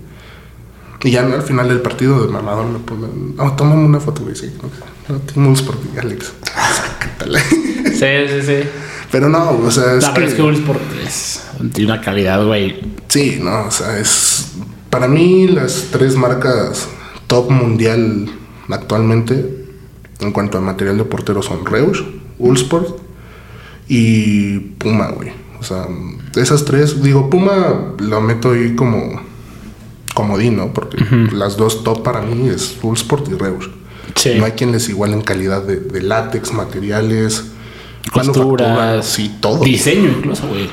[1.04, 3.36] Y ya al final del partido de mamador me ponen.
[3.36, 4.36] No, tómame una foto, güey.
[4.36, 6.32] Sí, no, no tenemos por ti, Alex.
[6.76, 7.40] Sácatela.
[7.92, 8.56] Sí, sí, sí.
[9.12, 11.42] Pero no, o sea, es no, pero que- es que Sport es,
[11.74, 12.80] tiene una calidad, güey.
[13.10, 14.54] Sí, no, o sea, es.
[14.90, 16.88] Para mí, las tres marcas
[17.28, 18.28] top mundial
[18.70, 19.66] actualmente,
[20.20, 22.04] en cuanto a material de portero, son Reus,
[22.40, 22.98] Ulsport
[23.94, 25.34] y Puma, güey.
[25.60, 25.86] O sea,
[26.38, 29.22] esas tres, digo, Puma lo meto ahí como
[30.14, 30.74] comodín, ¿no?
[30.74, 30.98] Porque
[31.34, 33.70] las dos top para mí es Ulsport y Reus.
[34.16, 34.36] Sí.
[34.38, 37.52] No hay quien les iguale en calidad de, de látex, materiales,
[38.14, 39.64] Costuras, sí, todo.
[39.64, 40.70] Diseño incluso, güey.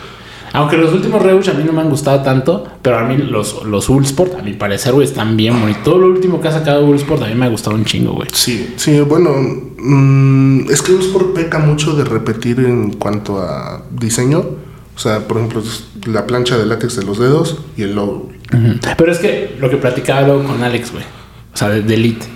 [0.53, 3.65] Aunque los últimos Reush a mí no me han gustado tanto, pero a mí los,
[3.65, 5.85] los Ulsport, a mi parecer, güey, están bien bonitos.
[5.85, 8.29] Todo lo último que ha sacado Ulsport a mí me ha gustado un chingo, güey.
[8.33, 9.31] Sí, sí, bueno,
[9.79, 14.39] mm, es que Sport peca mucho de repetir en cuanto a diseño.
[14.97, 15.63] O sea, por ejemplo,
[16.07, 18.31] la plancha de látex de los dedos y el logo.
[18.97, 21.05] Pero es que lo que platicaba luego con Alex, güey.
[21.55, 22.27] O sea, de, de Elite.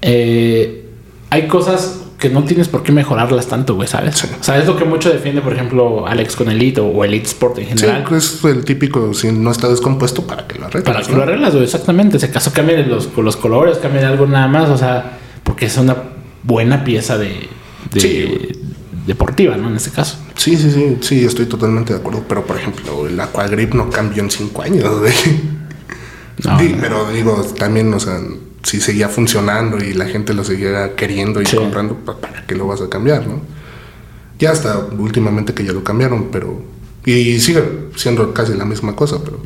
[0.00, 0.88] Eh,
[1.30, 4.16] hay cosas que no tienes por qué mejorarlas tanto, güey, ¿sabes?
[4.16, 4.28] Sí.
[4.40, 7.26] O sea, es lo que mucho defiende, por ejemplo, Alex con Elite o, o Elite
[7.26, 8.04] Sport en Sí, general.
[8.16, 10.84] es el típico, si no está descompuesto, para que lo arregles.
[10.84, 11.18] Para que ¿no?
[11.18, 12.18] lo arreglas, güey, exactamente.
[12.18, 15.94] Si acaso cambien los, los colores, cambien algo nada más, o sea, porque es una
[16.42, 17.48] buena pieza de,
[17.92, 18.48] de- Sí.
[19.06, 19.68] deportiva, ¿no?
[19.68, 20.16] En este caso.
[20.36, 22.24] Sí, sí, sí, sí, estoy totalmente de acuerdo.
[22.26, 25.12] Pero, por ejemplo, el Aquagrip no cambió en cinco años, güey.
[26.44, 26.78] No, Sí, no.
[26.80, 28.18] Pero digo, también, o sea,
[28.66, 31.56] si seguía funcionando y la gente lo seguía queriendo y Sí.
[31.56, 33.40] comprando, ¿para qué lo vas a cambiar, no?
[34.40, 36.60] Ya hasta últimamente que ya lo cambiaron, pero...
[37.04, 37.62] Y sigue
[37.94, 39.38] siendo casi la misma cosa, pero...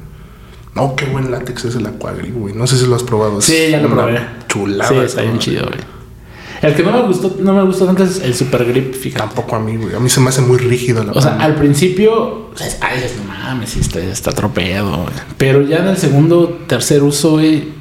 [0.75, 2.55] No, qué buen látex es el Aquagrip, güey.
[2.55, 3.41] No sé si lo has probado.
[3.41, 4.21] es Sí, ya lo probé.
[4.49, 4.89] Chulada.
[4.89, 5.81] Sí, está bien chido, güey.
[6.63, 9.23] El que no me gustó, no me gustó tanto es el Super Grip, fíjate.
[9.27, 9.95] Tampoco a mí, güey.
[9.95, 13.05] A mí se me hace muy rígido la O sea, al principio, o sea, ay,
[13.19, 14.97] no mames, está, está tropeado.
[15.03, 15.15] güey.
[15.37, 17.80] Pero ya en el segundo, tercer uso, güey,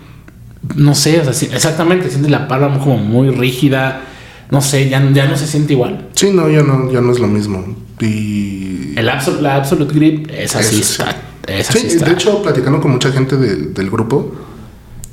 [0.76, 4.04] no sé, o sea, sí, exactamente, sientes la palma como muy rígida.
[4.52, 6.10] No sé, ya, ya no se siente igual.
[6.16, 7.64] Sí, no, ya no, ya no es lo mismo.
[8.02, 8.98] Y...
[8.98, 11.04] El Absol- la Absolute Grip, esa sí Eso sí.
[11.04, 11.72] está.
[11.72, 12.06] Sí, sí está.
[12.08, 14.32] de hecho, platicando con mucha gente del, del grupo,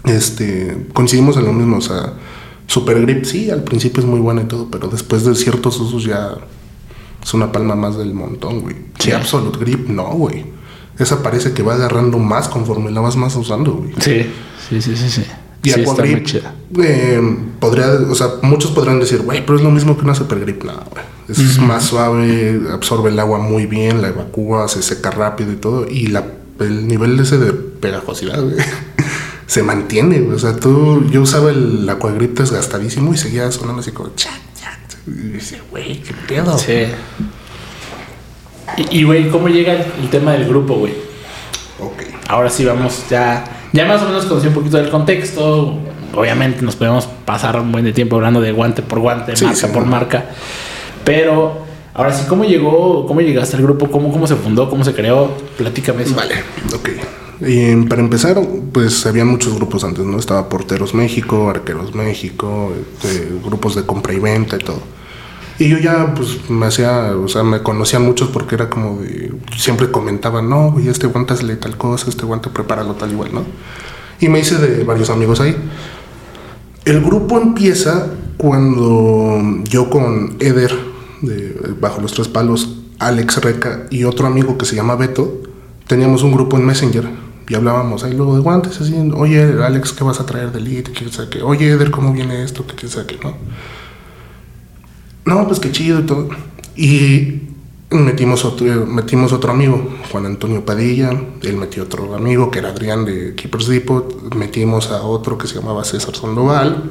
[0.05, 1.77] este, coincidimos en lo mismo.
[1.77, 2.15] O sea,
[2.67, 6.05] Super Grip, sí, al principio es muy buena y todo, pero después de ciertos usos
[6.05, 6.31] ya
[7.23, 8.77] es una palma más del montón, güey.
[8.99, 9.13] Sí.
[9.13, 10.47] Absolute Grip, no, güey.
[10.99, 13.93] Esa parece que va agarrando más conforme la vas más usando, güey.
[14.01, 14.27] Sí,
[14.71, 15.11] sí, sí, sí.
[15.11, 15.23] sí.
[15.67, 16.55] Y Sí, está muy Aquagrip, chida.
[16.81, 17.21] eh,
[17.59, 20.63] podría, o sea, muchos podrán decir, güey, pero es lo mismo que una Super Grip.
[20.65, 21.05] No, güey.
[21.29, 25.87] Es más suave, absorbe el agua muy bien, la evacúa, se seca rápido y todo.
[25.89, 26.25] Y la,
[26.61, 28.55] el nivel ese de pegajosidad, güey,
[29.47, 30.37] se mantiene, güey.
[30.37, 34.79] O sea, tú, yo usaba el Aquagrip desgastadísimo y seguía sonando así como, chat, chat.
[35.09, 36.57] Y dice, güey, qué pedo.
[36.59, 36.87] Sí.
[38.77, 40.95] Y, y, güey, ¿cómo llega el, el tema del grupo, güey?
[41.81, 42.03] Ok.
[42.29, 43.66] Ahora sí vamos ya.
[43.77, 45.75] Ya más o menos conocí un poquito del contexto.
[46.15, 49.67] Obviamente nos podemos pasar un buen de tiempo hablando de guante por guante, Sí, marca
[49.67, 49.91] sí, por no.
[49.91, 50.25] marca.
[51.05, 51.59] Pero
[51.93, 53.07] ahora sí, ¿cómo llegó?
[53.07, 53.91] ¿Cómo llegaste al grupo?
[53.91, 54.71] ¿Cómo, cómo se fundó?
[54.71, 55.31] ¿Cómo se creó?
[55.59, 56.15] Platícame eso.
[56.15, 56.37] Vale,
[56.75, 56.89] ok.
[57.47, 58.41] Y para empezar,
[58.73, 60.19] pues había muchos grupos antes, ¿no?
[60.19, 64.81] Estaba Porteros México, Arqueros México, este, grupos de compra y venta y todo.
[65.59, 69.33] Y yo ya, pues, me hacía, o sea, me conocían muchos porque era como de,
[69.57, 73.45] siempre comentaban, no, güey, este guante hazle tal cosa, este guante prepáralo tal igual, ¿no?
[74.21, 75.57] Y me hice de varios amigos ahí.
[76.85, 80.73] El grupo empieza cuando yo con Eder,
[81.23, 85.43] de Bajo los Tres Palos, Alex Reca y otro amigo que se llama Beto,
[85.87, 87.09] teníamos un grupo en Messenger
[87.49, 90.85] y hablábamos ahí luego de guantes, así, oye Alex, ¿qué vas a traer de lead?
[90.85, 92.65] ¿Qué sabe Oye Eder, ¿cómo viene esto?
[92.67, 93.19] ¿Qué sabe qué?
[93.23, 93.35] ¿No?
[95.27, 96.29] No, pues qué chido y todo.
[96.77, 97.43] Y
[97.91, 101.11] metimos otro, metimos otro amigo, Juan Antonio Padilla,
[101.43, 105.57] él metió otro amigo que era Adrián de Keepers Depot, metimos a otro que se
[105.57, 106.91] llamaba César Sandoval,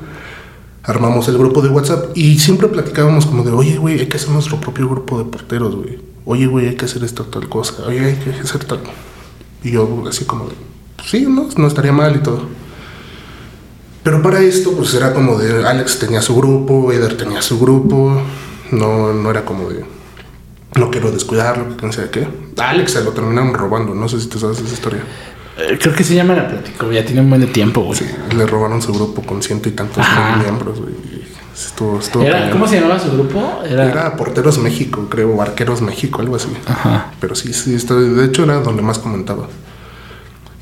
[0.84, 4.30] armamos el grupo de WhatsApp y siempre platicábamos como de, oye, güey, hay que hacer
[4.30, 6.00] nuestro propio grupo de porteros, güey.
[6.26, 7.86] Oye, güey, hay que hacer esto, tal cosa.
[7.88, 8.80] Oye, hay que hacer tal.
[9.64, 10.56] Y yo así como de,
[11.06, 11.48] sí, ¿no?
[11.56, 12.42] No estaría mal y todo.
[14.06, 18.22] Pero para esto, pues era como de, Alex tenía su grupo, Eder tenía su grupo,
[18.70, 19.84] no, no era como de,
[20.76, 22.28] no quiero descuidarlo, no sé qué.
[22.56, 25.02] Alex se lo terminaron robando, no sé si te sabes esa historia.
[25.58, 27.98] Eh, creo que se llama la platico, ya tiene un buen de tiempo, güey.
[27.98, 28.06] Sí,
[28.38, 30.06] le robaron su grupo con ciento y tantos
[30.40, 30.94] miembros, güey.
[31.56, 33.64] Estuvo, estuvo ¿Cómo se llamaba su grupo?
[33.68, 34.16] Era...
[34.16, 36.50] Porteros México, creo, Arqueros México, algo así.
[36.68, 37.12] Ajá.
[37.20, 39.48] Pero sí, sí, de hecho era donde más comentaba.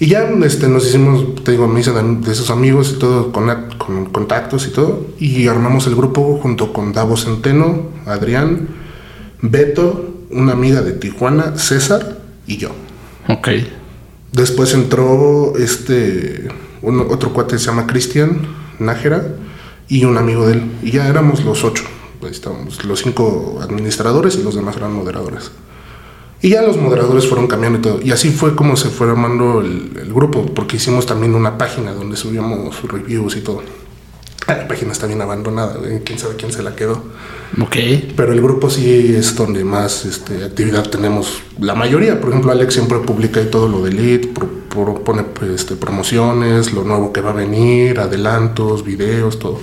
[0.04, 3.50] Y ya este, nos hicimos, te digo, misa de, de esos amigos y todo, con,
[3.78, 5.08] con, contactos y todo.
[5.18, 8.68] Y armamos el grupo junto con Davo Centeno, Adrián,
[9.42, 12.72] Beto, una amiga de Tijuana, César y yo.
[13.30, 13.48] Ok.
[14.34, 16.50] Después entró este
[16.82, 18.42] otro cuate que se llama Cristian
[18.80, 19.26] Nájera
[19.88, 20.64] y un amigo de él.
[20.84, 21.86] Y ya éramos los ocho.
[22.30, 25.50] estábamos los cinco administradores y los demás eran moderadores.
[26.44, 28.00] Y ya los moderadores fueron cambiando y todo.
[28.04, 31.94] Y así fue como se fue armando el, el grupo, porque hicimos también una página
[31.94, 33.64] donde subíamos reviews y todo.
[34.48, 37.02] La página está bien abandonada, quién sabe quién se la quedó.
[37.62, 37.78] Ok.
[38.18, 41.42] Pero el grupo sí es donde más este, actividad tenemos.
[41.60, 44.28] La mayoría, por ejemplo, Alex siempre publica y todo lo de Elite,
[45.06, 45.26] pone
[45.56, 49.60] este, promociones, lo nuevo que va a venir, adelantos, videos, todo.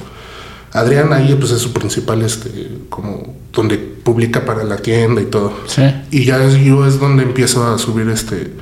[0.73, 5.53] Adrián ahí pues es su principal, este, como donde publica para la tienda y todo.
[5.67, 5.83] Sí.
[6.11, 8.53] Y ya es, yo es donde empiezo a subir este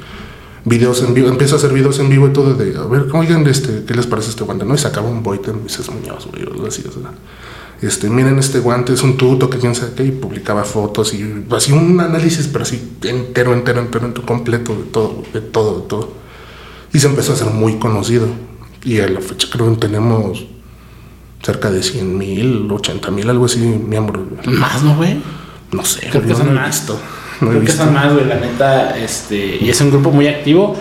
[0.65, 3.47] videos en vivo, empiezo a hacer videos en vivo y todo de, a ver, oigan,
[3.47, 4.65] este, ¿qué les parece este guante?
[4.65, 4.75] ¿No?
[4.75, 7.11] Y sacaba un Boyten Dices Muñoz, güey, algo así, o sea,
[7.81, 11.45] este, miren este guante, es un tuto que quién sabe qué, y publicaba fotos y
[11.53, 15.87] así un análisis, pero así entero, entero, entero, entero, completo de todo, de todo, de
[15.87, 16.13] todo.
[16.93, 18.27] Y se empezó a hacer muy conocido.
[18.83, 20.47] Y a la fecha creo que tenemos
[21.43, 24.25] cerca de 100 mil, 80 mil, algo así, miembros.
[24.47, 25.17] Más, ¿no, güey?
[25.73, 26.87] No sé, creo que son más.
[27.39, 28.99] Creo que son más, güey, la neta.
[28.99, 30.77] Este, y es un grupo muy activo.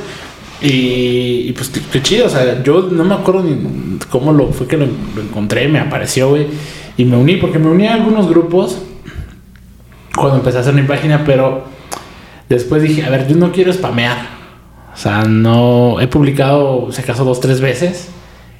[0.62, 4.76] Y, pues qué chido, o sea, yo no me acuerdo ni cómo lo fue que
[4.76, 4.86] lo,
[5.22, 6.48] encontré, me apareció, güey.
[6.98, 8.80] Y me uní, porque me uní a algunos grupos
[10.16, 11.66] cuando empecé a hacer mi página, pero
[12.50, 14.18] después dije, a ver, yo no quiero spamear.
[14.96, 18.08] O sea, no he publicado, se acaso, dos, tres veces.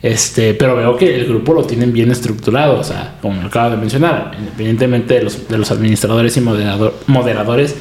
[0.02, 3.78] Este, pero veo que el grupo lo tienen bien estructurado, o sea, como acabo de
[3.78, 7.76] mencionar, independientemente de los, de los administradores y moderadores,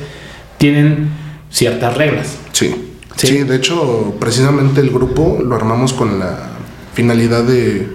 [0.56, 1.10] tienen
[1.50, 2.38] ciertas reglas.
[2.52, 2.74] Sí.
[3.16, 3.42] sí.
[3.42, 6.52] de hecho, precisamente el grupo lo armamos con la
[6.94, 7.86] finalidad de,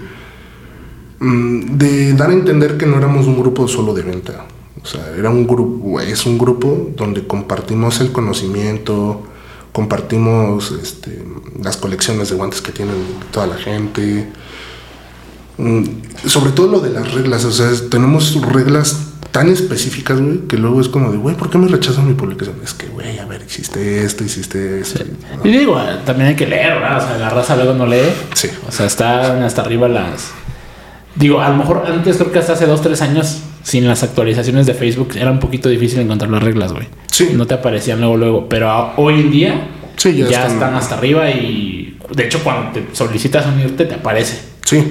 [1.18, 4.46] mm, de dar a entender que no éramos un grupo solo de venta.
[4.80, 9.22] O sea, era un grupo, es un grupo donde compartimos el conocimiento,
[9.72, 11.24] compartimos este,
[11.62, 12.96] las colecciones de guantes que tienen
[13.30, 14.28] toda la gente.
[15.58, 15.84] Mm,
[16.26, 20.80] sobre todo lo de las reglas, o sea, tenemos reglas tan específicas, güey, que luego
[20.80, 22.56] es como de, güey, ¿por qué me rechazan mi publicación?
[22.62, 25.04] Es que, güey, a ver, existe esto, existe esto.
[25.42, 27.02] Y digo, también hay que leer, ¿verdad?
[27.02, 28.12] O sea, la raza luego no lee.
[28.34, 28.50] Sí.
[28.68, 30.30] O sea, están hasta arriba las...
[31.14, 34.66] Digo, a lo mejor antes, creo que hasta hace dos, tres años, sin las actualizaciones
[34.66, 36.86] de Facebook, era un poquito difícil encontrar las reglas, güey.
[37.10, 37.30] Sí.
[37.34, 38.48] No te aparecían luego, luego.
[38.48, 40.74] Pero hoy en día Sí, ya, están...
[40.74, 44.40] hasta arriba y de hecho cuando te solicitas unirte te aparece.
[44.64, 44.84] Sí,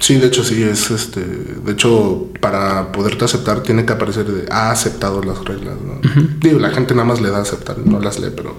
[0.00, 4.46] sí, de hecho sí es este, de hecho para poderte aceptar tiene que aparecer de
[4.52, 5.74] ha aceptado las reglas.
[5.80, 6.00] ¿no?
[6.40, 8.56] Digo, la gente nada más le da a aceptar, no las lee, pero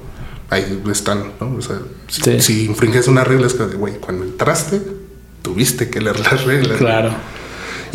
[0.49, 1.55] ahí están, ¿no?
[1.55, 4.81] O sea, si, infringes una regla es que, güey, cuando entraste
[5.41, 6.77] tuviste que leer las reglas.
[6.77, 7.11] Claro.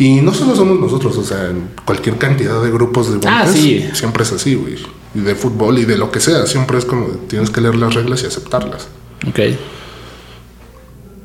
[0.03, 1.51] Y no solo somos nosotros, o sea,
[1.85, 3.87] cualquier cantidad de grupos de ah, sí.
[3.93, 4.77] siempre es así, güey
[5.13, 6.45] y de fútbol y de lo que sea.
[6.45, 8.87] Siempre es como tienes que leer las reglas y aceptarlas.
[9.27, 9.39] Ok.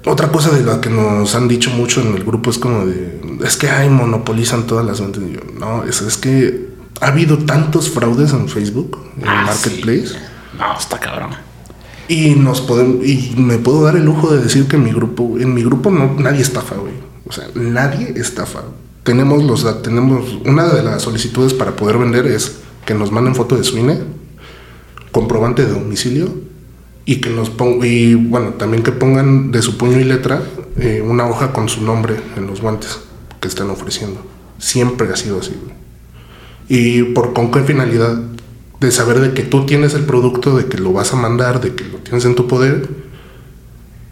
[0.07, 3.21] Otra cosa de la que nos han dicho mucho en el grupo es como de,
[3.45, 5.23] es que hay monopolizan todas las ventas.
[5.59, 6.69] no, es, es que
[7.01, 10.15] ha habido tantos fraudes en Facebook, en ah, Marketplace.
[10.59, 11.31] No, está cabrón.
[12.09, 15.37] Y nos podemos, y me puedo dar el lujo de decir que en mi grupo,
[15.39, 16.95] en mi grupo no, nadie estafa, güey.
[17.29, 18.63] O sea, nadie estafa.
[19.03, 23.57] Tenemos los, tenemos, una de las solicitudes para poder vender es que nos manden foto
[23.57, 23.99] de su INE,
[25.13, 26.29] comprobante de domicilio
[27.05, 30.43] y que nos pongan, bueno, también que pongan de su puño y letra
[30.77, 32.99] eh, una hoja con su nombre en los guantes
[33.41, 34.21] que están ofreciendo.
[34.59, 35.55] Siempre ha sido así.
[36.69, 38.21] ¿Y por con qué finalidad?
[38.81, 41.75] De saber de que tú tienes el producto, de que lo vas a mandar, de
[41.75, 43.06] que lo tienes en tu poder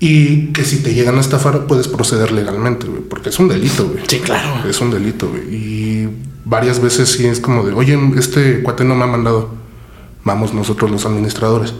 [0.07, 3.88] y que si te llegan a estafar puedes proceder legalmente, güey, porque es un delito,
[3.88, 4.05] güey.
[4.07, 4.69] Sí, claro.
[4.69, 5.43] Es un delito, güey.
[5.45, 6.09] Y
[6.45, 9.55] varias veces sí es como de, oye, este cuate no me ha mandado.
[10.23, 11.73] Vamos nosotros los administradores.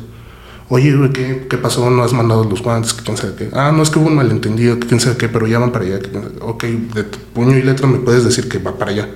[0.71, 1.91] Oye, güey, ¿qué, ¿qué pasó?
[1.91, 2.95] ¿No has mandado los guantes?
[2.95, 3.51] ¿Qué quién sabe qué?
[3.53, 5.85] Ah, no, es que hubo un malentendido, que quién sabe qué, pero ya van para
[5.85, 5.99] allá.
[5.99, 6.09] que
[6.41, 9.09] Ok, de tu puño y letra me puedes decir que va para allá.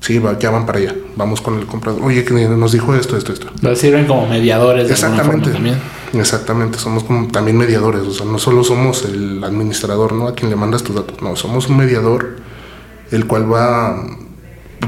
[0.00, 0.94] Sí, va, ya van para allá.
[1.16, 2.02] Vamos con el comprador.
[2.02, 3.48] Oye, que nos dijo esto, esto, esto.
[3.62, 5.50] Lo sirven como mediadores de Exactamente.
[5.50, 5.78] forma también.
[6.14, 10.28] Exactamente, somos como también mediadores, o sea, no solo somos el administrador, ¿no?
[10.28, 12.36] A quien le mandas tus datos, no, somos un mediador,
[13.10, 14.06] el cual va,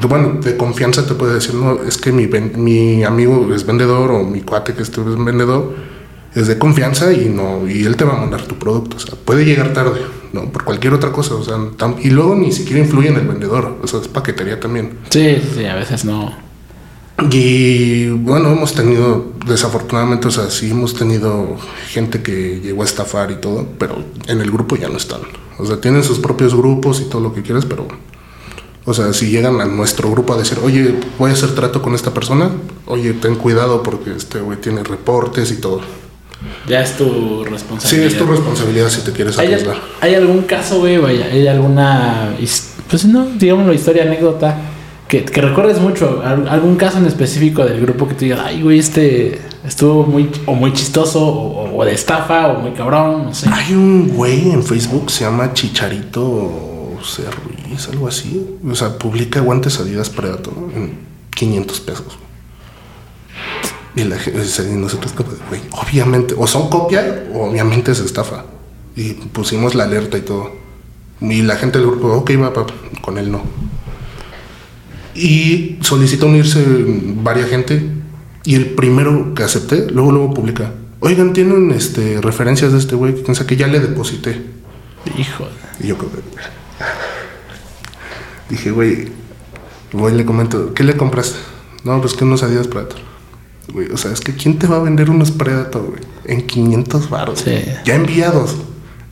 [0.09, 4.25] bueno, de confianza te puede decir, no, es que mi, mi amigo es vendedor o
[4.25, 5.75] mi cuate que este es vendedor,
[6.35, 9.15] es de confianza y no, y él te va a mandar tu producto, o sea,
[9.23, 10.01] puede llegar tarde,
[10.33, 10.45] ¿no?
[10.53, 13.79] Por cualquier otra cosa, o sea, tam- y luego ni siquiera influye en el vendedor,
[13.83, 14.99] o sea, es paquetería también.
[15.11, 16.33] Sí, sí, sí, a veces no.
[17.31, 21.57] Y bueno, hemos tenido, desafortunadamente, o sea, sí hemos tenido
[21.89, 25.21] gente que llegó a estafar y todo, pero en el grupo ya no están.
[25.59, 27.87] O sea, tienen sus propios grupos y todo lo que quieras, pero,
[28.87, 31.95] o sea, si llegan a nuestro grupo a decir, oye, voy a hacer trato con
[31.95, 32.51] esta persona,
[32.87, 35.81] oye, ten cuidado porque este güey tiene reportes y todo.
[36.69, 37.05] Ya es tu
[37.45, 38.07] Sí, responsabilidad.
[38.13, 39.77] es tu responsabilidad si te quieres ¿Hay, arriesgar.
[40.01, 40.97] hay algún caso, güey?
[40.99, 42.35] Vaya, ¿Hay alguna,
[42.89, 44.57] pues no, digámoslo, historia, anécdota,
[45.09, 46.23] que, que recuerdes mucho?
[46.25, 50.31] Al- ¿Algún caso en específico del grupo que tú digas, ay, güey, este estuvo muy,
[50.47, 53.49] o muy chistoso, o, o de estafa, o muy cabrón, no sé?
[53.53, 57.23] Hay un güey en Facebook, se llama Chicharito C.
[57.25, 58.59] Ruiz, algo así.
[58.69, 60.99] O sea, publica guantes Adidas Predator en
[61.35, 62.19] 500 pesos.
[64.01, 65.13] Y la y nosotros
[65.49, 68.47] güey, obviamente, o son copia, o obviamente es estafa.
[68.97, 70.57] Y pusimos la alerta y todo.
[71.21, 72.53] Y la gente del grupo, ok, va,
[73.03, 73.43] con él no.
[75.15, 76.65] Y solicitó unirse
[77.23, 77.83] varias gente.
[78.45, 80.73] Y el primero que acepté, luego luego publica.
[81.01, 84.41] Oigan, tienen este, referencias de este güey que piensa que ya le deposité.
[85.19, 85.47] Hijo.
[85.79, 85.97] Y yo
[88.49, 89.09] dije, güey,
[89.93, 91.39] voy le comento, ¿qué le compraste?
[91.85, 93.10] No, pues que unos Adidas Predator.
[93.73, 96.01] Güey, o sea, es que ¿quién te va a vender unos Predator, güey?
[96.25, 97.41] En 500 baros.
[97.41, 97.63] Sí.
[97.85, 98.57] Ya enviados.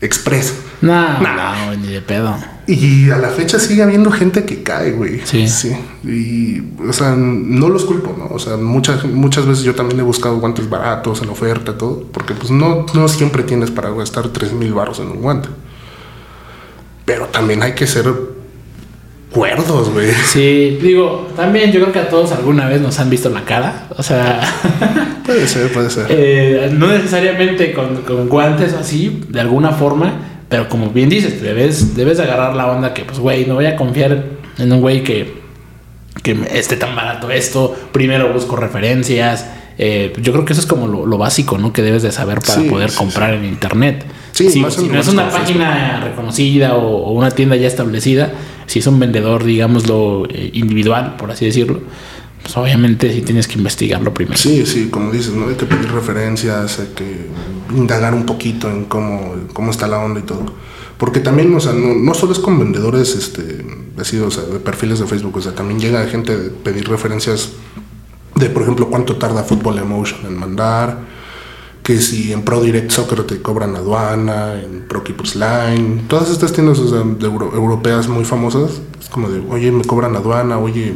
[0.00, 0.54] Express.
[0.80, 2.36] No, no, güey, ni de pedo.
[2.68, 5.20] Y a la fecha sigue habiendo gente que cae, güey.
[5.24, 5.46] Sí.
[6.04, 8.26] Y, o sea, no los culpo, ¿no?
[8.26, 12.04] O sea, muchas, muchas veces yo también he buscado guantes baratos en oferta, todo.
[12.12, 15.48] Porque, pues, no, no siempre tienes para gastar 3 mil baros en un guante.
[17.04, 18.12] Pero también hay que ser
[19.32, 20.10] cuerdos, güey.
[20.26, 23.86] Sí, digo, también yo creo que a todos alguna vez nos han visto la cara.
[23.96, 24.40] O sea,
[25.26, 26.06] Puede ser, puede ser.
[26.08, 30.14] eh, no necesariamente con, con guantes así, de alguna forma,
[30.48, 33.66] pero como bien dices, debes, debes de agarrar la onda que, pues, güey, no voy
[33.66, 34.24] a confiar
[34.56, 35.42] en un güey que,
[36.22, 37.76] que esté tan barato esto.
[37.92, 39.46] Primero busco referencias.
[39.80, 41.72] Eh, yo creo que eso es como lo, lo básico, ¿no?
[41.72, 44.04] Que debes de saber para Sí, poder sí, comprar en internet.
[44.32, 48.32] Sí, si, si no es una página reconocida o, o una tienda ya establecida,
[48.68, 51.80] si es un vendedor, digámoslo, eh, individual, por así decirlo,
[52.42, 54.36] pues obviamente sí tienes que investigarlo primero.
[54.36, 55.48] Sí, sí, como dices, ¿no?
[55.48, 57.26] Hay que pedir referencias, hay que
[57.74, 60.46] indagar un poquito en cómo, cómo está la onda y todo.
[60.98, 63.64] Porque también, o sea, no, no solo es con vendedores, este,
[63.98, 67.52] así, o sea, de perfiles de Facebook, o sea, también llega gente de pedir referencias
[68.34, 70.98] de, por ejemplo, cuánto tarda Football Emotion en mandar,
[71.88, 76.52] que si en Pro Direct Soccer te cobran aduana, en Pro Keepers Line, todas estas
[76.52, 80.58] tiendas o sea, de euro- europeas muy famosas, es como de, oye, me cobran aduana,
[80.58, 80.92] oye,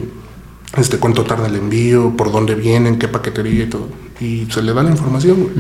[0.77, 3.89] este, cuánto tarda el envío, por dónde vienen, qué paquetería y todo.
[4.21, 5.55] Y se le da la información, güey.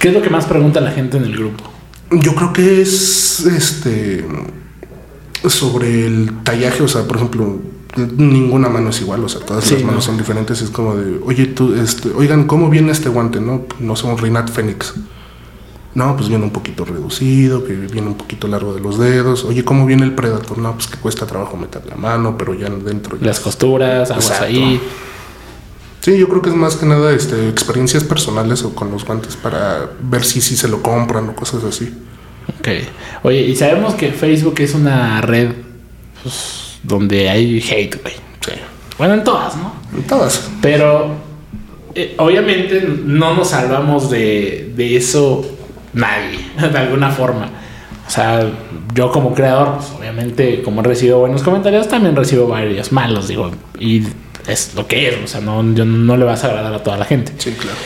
[0.00, 1.62] ¿Qué es lo que más pregunta la gente en el grupo?
[2.10, 4.26] Yo creo que es este
[5.48, 7.60] sobre el tallaje, o sea, por ejemplo,
[7.98, 10.02] ninguna mano es igual, o sea, todas Sí, las manos no.
[10.02, 10.60] son diferentes.
[10.62, 13.40] Es como de, oye, tú, este, oigan, ¿cómo viene este guante?
[13.40, 14.94] No, no sé, un Rinat Fénix.
[15.94, 19.44] No, pues viene un poquito reducido, que viene un poquito largo de los dedos.
[19.44, 20.58] Oye, ¿cómo viene el Predator?
[20.58, 23.16] No, pues que cuesta trabajo meter la mano, pero ya dentro.
[23.18, 24.44] ya- Las costuras, aguas Exacto.
[24.44, 24.80] ahí.
[26.02, 29.36] Sí, yo creo que es más que nada este, experiencias personales o con los guantes
[29.36, 31.92] para ver si, si se lo compran o cosas así.
[32.60, 32.68] Ok.
[33.24, 35.50] Oye, y sabemos que Facebook es una red
[36.22, 38.14] pues, donde hay hate, güey.
[38.40, 38.52] Sí.
[38.98, 39.72] Bueno, en todas, ¿no?
[40.08, 40.50] Todas.
[40.62, 41.10] Pero
[41.94, 45.44] eh, obviamente no nos salvamos de, de eso
[45.92, 46.38] nadie,
[46.72, 47.48] de alguna forma.
[48.06, 48.48] O sea,
[48.94, 53.50] yo como creador, pues, obviamente, como he recibido buenos comentarios, también recibo varios malos, digo,
[53.80, 54.04] y
[54.46, 56.96] es lo que es, o sea, no, yo no le vas a agradar a toda
[56.96, 57.32] la gente.
[57.38, 57.76] Sí, claro.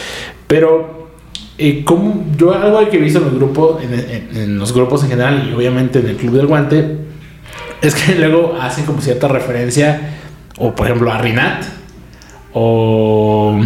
[0.46, 1.08] Pero
[1.56, 5.02] eh, como yo algo que he visto en los grupos, en, en- en los grupos
[5.04, 6.98] en general y obviamente en el Club del Guante,
[7.82, 10.16] es que luego hacen como cierta referencia,
[10.58, 11.64] o por ejemplo a Rinat,
[12.52, 13.60] o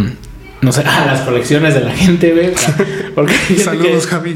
[0.61, 2.51] no sé, a las colecciones de la gente, güey.
[3.15, 4.35] Porque hay Saludos, que- Javi.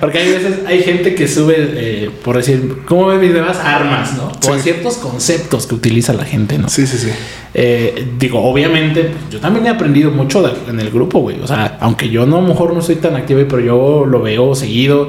[0.00, 4.12] porque hay veces hay gente que sube, eh, por decir, ¿cómo ven mis demás armas,
[4.14, 4.28] no?
[4.28, 4.60] O Sí.
[4.64, 6.68] ciertos conceptos que utiliza la gente, ¿no?
[6.68, 7.08] Sí, sí, sí.
[7.54, 11.40] Eh, digo, obviamente, pues, yo también he aprendido mucho de- en el grupo, güey.
[11.40, 14.20] O sea, aunque yo no, a lo mejor no soy tan activo, pero yo lo
[14.20, 15.08] veo seguido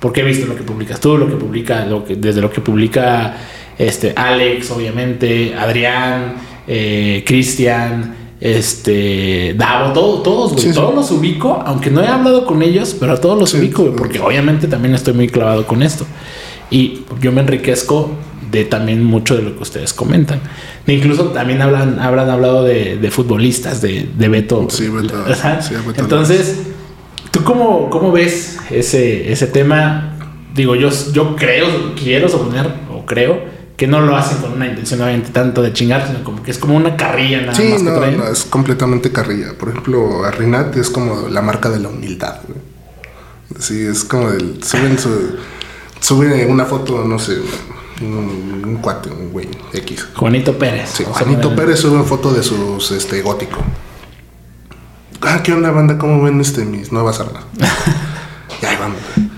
[0.00, 2.60] porque he visto lo que publicas tú, lo que publica, lo que, desde lo que
[2.60, 3.36] publica
[3.78, 6.34] este Alex, obviamente, Adrián,
[6.66, 10.62] eh, Cristian, este Davo, todo- todos, güey.
[10.64, 10.74] Sí, sí.
[10.74, 13.58] todos los ubico, aunque no he hablado con ellos, pero a todos los Sí.
[13.58, 16.06] ubico, güey, porque obviamente también estoy muy clavado con esto.
[16.70, 18.10] Y yo me enriquezco
[18.50, 20.40] de también mucho de lo que ustedes comentan.
[20.86, 24.66] E incluso también hablan, habrán hablado de, de futbolistas, de, de Beto.
[24.70, 25.14] Sí, Beto.
[25.30, 25.60] Ajá.
[25.60, 26.56] Sí, Beto Entonces,
[27.30, 30.16] ¿tú cómo, cómo ves ese, ese tema?
[30.54, 33.40] Digo, yo, yo creo, quiero suponer, o creo,
[33.76, 36.58] que no lo hacen con una intención obviamente tanto de chingar, sino como que es
[36.58, 39.56] como una carrilla nada Sí, más no, no, es completamente carrilla.
[39.56, 42.58] Por ejemplo, a Rinat es como la marca de la humildad, güey.
[43.60, 44.62] Sí, es como el.
[44.64, 45.36] Suben su.
[46.00, 47.38] Sube una foto, no sé,
[48.00, 50.08] un, un cuate, un güey, X.
[50.14, 50.90] Juanito Pérez.
[50.92, 53.58] Sí, Juanito Pérez sube una foto de sus este gótico.
[55.22, 55.98] Ah, ¿qué onda, banda?
[55.98, 57.44] ¿Cómo ven este mis nuevas armas?
[58.62, 59.28] y ahí vamos, güey.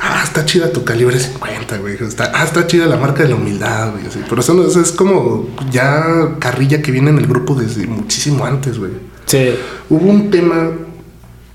[0.00, 1.94] Ah, está chida tu calibre 50, güey.
[2.00, 4.06] Está, ah, está chida la marca de la humildad, güey.
[4.06, 4.20] así.
[4.28, 8.44] Pero eso no- eso es como ya carrilla que viene en el grupo desde muchísimo
[8.44, 8.92] antes, güey.
[9.26, 9.54] Sí.
[9.88, 10.70] Hubo un tema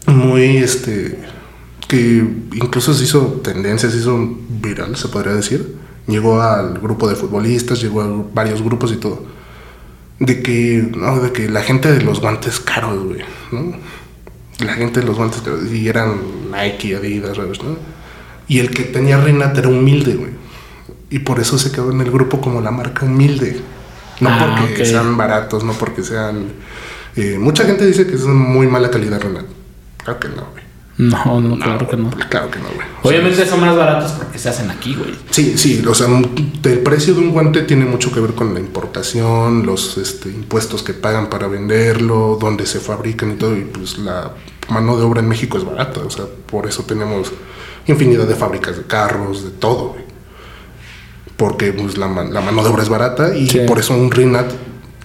[0.07, 1.19] muy, este,
[1.87, 2.23] que
[2.55, 4.17] incluso se hizo tendencia, se hizo
[4.49, 5.77] viral, se podría decir.
[6.07, 9.23] Llegó al grupo de futbolistas, llegó a varios grupos y todo.
[10.19, 13.73] De que, no, de que la gente de los guantes caros, güey, ¿no?
[14.59, 16.19] La gente de los guantes caros, y eran
[16.51, 17.77] Nike, Adidas, ¿sabes, no?
[18.47, 20.31] Y el que tenía Renat era humilde, güey.
[21.09, 23.61] Y por eso se quedó en el grupo como la marca humilde.
[24.19, 26.47] No Ah, porque sean baratos, no porque sean...
[27.15, 29.45] eh, mucha gente dice que es muy mala calidad Renat.
[30.03, 30.63] Claro que no, güey.
[30.99, 32.09] No, no, claro que no.
[32.09, 32.85] Claro que no, güey.
[33.03, 35.15] Obviamente son más baratos porque se hacen aquí, güey.
[35.29, 38.59] Sí, sí, o sea, el precio de un guante tiene mucho que ver con la
[38.59, 43.97] importación, los este, impuestos que pagan para venderlo, dónde se fabrican y todo, y pues
[43.97, 44.33] la
[44.69, 47.31] mano de obra en México es barata, o sea, por eso tenemos
[47.87, 50.03] infinidad de fábricas de carros, de todo, güey.
[51.37, 53.59] Porque pues, la, ma- la mano de obra es barata y Sí.
[53.65, 54.51] por eso un Rinat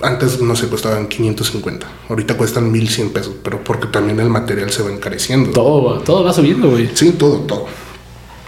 [0.03, 4.83] antes no se costaban 550, ahorita cuestan 1100 pesos, pero porque también el material se
[4.83, 5.51] va encareciendo.
[5.51, 6.91] Todo, todo va subiendo, güey.
[6.95, 7.67] Sí, todo, todo.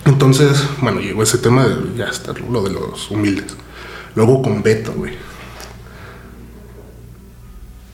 [0.05, 3.55] Entonces, bueno, llegó ese tema de ya está, lo de los humildes.
[4.15, 5.15] Luego con Beto, güey.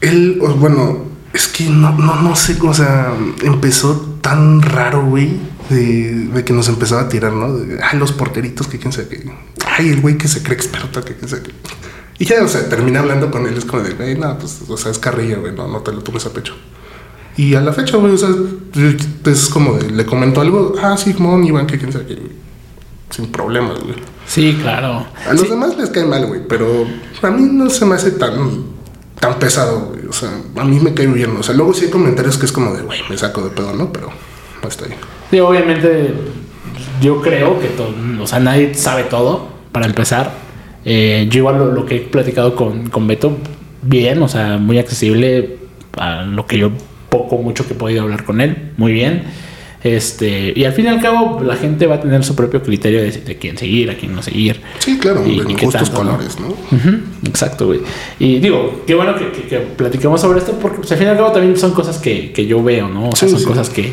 [0.00, 5.38] Él, bueno, es que no, no, no sé, o sea, empezó tan raro, güey,
[5.70, 7.55] de, de que nos empezaba a tirar, ¿no?
[7.55, 9.32] De, ay, los porteritos, que quién sabe qué.
[9.64, 11.53] Ay, el güey que se cree experto, que quién sabe qué.
[12.19, 14.77] Y ya, o sea, terminé hablando con él, es como de, güey, no, pues, o
[14.77, 16.55] sea, es carrilla, güey, no, no te lo tomes a pecho.
[17.37, 18.29] Y a la fecha, güey, o sea,
[19.27, 22.19] es como de, le comento algo, ah, sí, Mon, Iván, que quién sabe qué.
[23.11, 23.97] Sin problemas, güey.
[24.27, 25.07] Sí, claro.
[25.29, 25.49] A los Sí.
[25.49, 26.87] demás les cae mal, güey, pero
[27.23, 28.65] a mí no se me hace tan,
[29.19, 30.07] tan pesado, güey.
[30.07, 31.37] O sea, a mí me cae bien.
[31.37, 33.75] O sea, luego sí hay comentarios que es como de, güey, me saco de pedo,
[33.75, 33.93] ¿no?
[33.93, 34.09] Pero
[34.63, 34.95] no está ahí.
[35.31, 36.15] Sí, obviamente,
[37.01, 37.93] yo creo que todo,
[38.23, 40.33] o sea, nadie sabe todo, para empezar.
[40.85, 43.37] Eh, yo igual lo, lo que he platicado con, con Beto,
[43.83, 45.57] bien, o sea, muy accesible
[45.97, 46.70] a lo que yo
[47.09, 49.22] poco, mucho que he podido hablar con él, muy bien.
[49.85, 53.03] Este, y al fin y al cabo, la gente va a tener su propio criterio
[53.03, 54.61] de, de quién seguir, a quién no seguir.
[54.78, 56.11] Sí, claro, Y- en y gustos tanto, ¿no?
[56.12, 56.55] colores, ¿no?
[57.28, 57.80] Exacto, güey.
[58.20, 61.11] Y digo, qué bueno que, que, que platicamos sobre esto porque pues, al fin y
[61.11, 63.09] al cabo también son cosas que, que yo veo, ¿no?
[63.09, 63.47] O sea, Sí, son sí.
[63.47, 63.93] cosas que,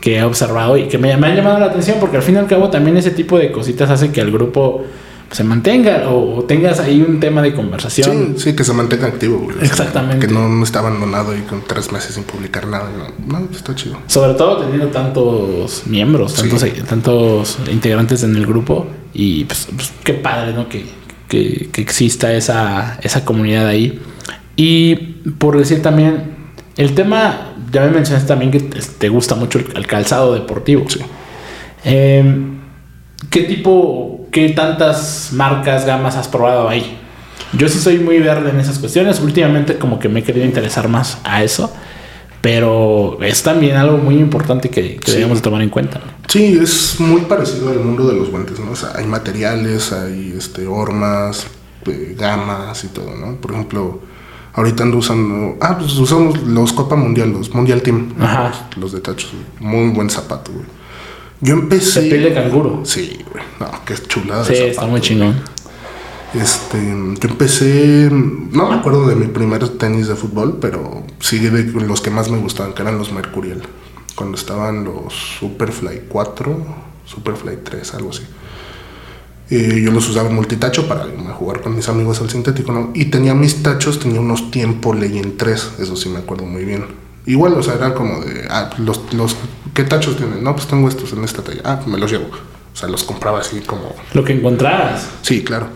[0.00, 2.38] que he observado y que me, me han llamado la atención porque al fin y
[2.38, 4.84] al cabo también ese tipo de cositas hace que el grupo
[5.30, 8.34] se mantenga o, o tengas ahí un tema de conversación.
[8.36, 9.56] Sí, sí, que se mantenga activo, güey.
[9.56, 10.26] O sea, Exactamente.
[10.26, 12.90] que no, no está abandonado y con tres meses sin publicar nada.
[13.26, 13.98] No, está chido.
[14.06, 16.48] Sobre todo teniendo tantos miembros, Sí.
[16.48, 18.86] tantos, tantos integrantes en el grupo.
[19.12, 20.68] Y pues, pues, qué padre, ¿no?
[20.68, 20.86] Que,
[21.28, 24.00] que, que exista esa, esa comunidad ahí.
[24.56, 24.94] Y
[25.38, 26.36] por decir también,
[26.76, 30.84] el tema, ya me mencionaste también que te, te gusta mucho el, el calzado deportivo.
[30.88, 31.00] Sí.
[31.84, 32.24] Eh,
[33.30, 36.98] ¿Qué tipo, qué tantas marcas, gamas has probado ahí?
[37.52, 39.20] Yo sí soy muy verde en esas cuestiones.
[39.20, 41.72] Últimamente como que me he querido interesar más a eso.
[42.40, 45.16] Pero es también algo muy importante que, que Sí.
[45.18, 46.00] debemos de tomar en cuenta.
[46.28, 48.70] Sí, es muy parecido al mundo de los guantes, ¿no?
[48.72, 51.46] O sea, hay materiales, hay este, hormas,
[51.86, 53.36] eh, gamas y todo, ¿no?
[53.36, 54.00] Por ejemplo,
[54.54, 55.56] Ahorita ando usando.
[55.60, 58.12] Ah, pues usamos los Copa Mundial, los Mundial Team.
[58.18, 58.48] Ajá.
[58.48, 59.30] Los, los de tachos.
[59.60, 60.64] Muy buen zapato, güey.
[61.40, 62.02] Yo empecé.
[62.02, 62.82] De piel de canguro.
[62.84, 63.44] Sí, güey.
[63.60, 64.44] No, qué chulada.
[64.44, 65.36] Sí, está muy chingón.
[66.34, 71.64] Este, yo empecé, no me acuerdo de mi primer tenis de fútbol, pero sí de
[71.80, 73.62] los que más me gustaban, que eran los Mercurial.
[74.14, 76.66] Cuando estaban los Superfly 4,
[77.06, 78.24] Superfly 3, algo así.
[79.50, 82.90] Eh, yo los usaba en multitacho para jugar con mis amigos al sintético, ¿no?
[82.94, 86.84] Y tenía mis tachos, tenía unos tiempo Legend 3, eso sí me acuerdo muy bien.
[87.28, 89.36] Igual, o sea, era como de, ah, los, los,
[89.74, 90.42] ¿qué tachos tienen?
[90.42, 91.60] No, pues tengo estos en esta talla.
[91.62, 92.24] Ah, pues me los llevo.
[92.24, 95.06] O sea, los compraba así como Lo que encontraras.
[95.20, 95.66] Sí, claro.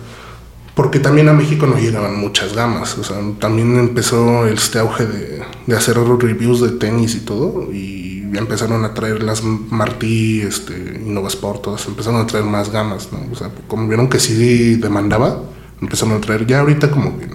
[0.74, 2.96] Porque también a México no llegaban muchas gamas.
[2.96, 7.70] O sea, también empezó este auge de, de hacer reviews de tenis y todo.
[7.70, 11.86] Y ya empezaron a traer las Martí, este, Innova Sport, todas.
[11.86, 13.30] Empezaron a traer más gamas, ¿no?
[13.30, 15.42] O sea, como vieron que sí demandaba,
[15.82, 16.46] empezaron a traer.
[16.46, 17.28] Ya ahorita como que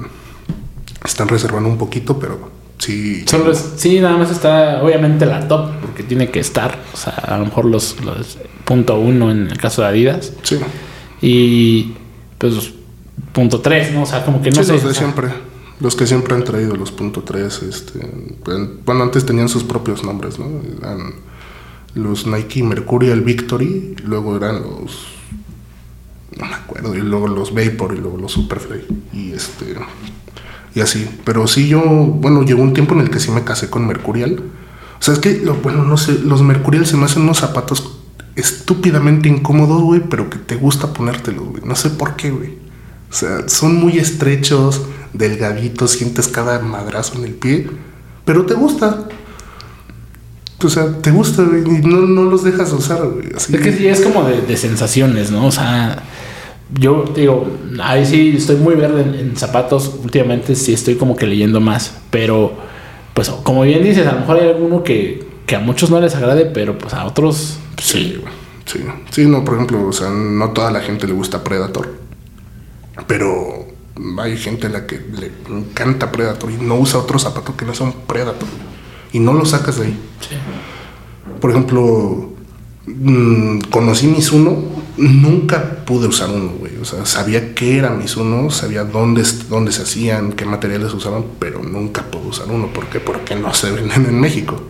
[1.06, 3.24] están reservando un poquito, pero sí.
[3.28, 6.78] Son los- sí, nada más está obviamente la top, porque tiene que estar.
[6.94, 10.34] O sea, a lo mejor los, los punto uno en el caso de Adidas.
[10.44, 10.58] Sí,
[11.22, 11.94] Y
[12.38, 12.72] pues
[13.34, 14.04] punto tres, ¿no?
[14.04, 14.74] O sea, como que no sí sé.
[14.74, 15.30] los de o sea, siempre.
[15.80, 18.00] Los que siempre han traído los punto tres, este,
[18.84, 20.48] bueno, antes tenían sus propios nombres, ¿no?
[20.80, 21.14] Eran
[21.94, 25.06] los Nike Mercurial Victory, luego eran los,
[26.36, 29.76] no me acuerdo, y luego los Vapor y luego los Superfly y este,
[30.78, 31.10] y así.
[31.24, 34.44] Pero sí yo, bueno, llegó un tiempo en el que sí me casé con Mercurial.
[35.00, 37.98] O sea, es que, bueno, no sé, los Mercurial se me hacen unos zapatos
[38.36, 41.64] estúpidamente incómodos, güey, pero que te gusta ponértelos, güey.
[41.66, 42.60] No sé por qué, güey.
[43.10, 47.68] O sea, son muy estrechos, delgaditos, sientes cada madrazo en el pie,
[48.24, 49.08] pero te gusta.
[50.60, 53.34] O sea, te gusta, güey, y no, no los dejas usar, güey.
[53.36, 53.56] Así.
[53.56, 55.48] Es que sí, es como de, de sensaciones, ¿no?
[55.48, 56.04] O sea,
[56.74, 57.48] yo te digo,
[57.82, 60.00] ahí sí estoy muy verde en, en zapatos.
[60.04, 62.54] Últimamente sí estoy como que leyendo más, pero
[63.14, 66.16] pues como bien dices, a lo mejor hay alguno que, que a muchos no les
[66.16, 68.22] agrade, pero pues a otros pues, Sí.
[68.66, 68.80] Sí,
[69.12, 71.88] sí, no, por ejemplo, o sea, no toda la gente le gusta Predator,
[73.08, 73.66] pero
[74.20, 77.74] hay gente a la que le encanta Predator y no usa otro zapato que no
[77.74, 78.50] sea un Predator
[79.14, 80.00] y no lo sacas de ahí.
[80.20, 80.36] Sí.
[81.40, 82.34] Por ejemplo,
[82.88, 84.58] mm, conocí Mizuno,
[84.98, 86.78] nunca pude usar uno, güey.
[86.78, 91.62] O sea, sabía qué era Mizuno, sabía dónde, dónde se hacían, qué materiales usaban, pero
[91.62, 92.68] nunca pude usar uno.
[92.68, 93.00] ¿Por qué?
[93.00, 94.62] Porque no se venden en México.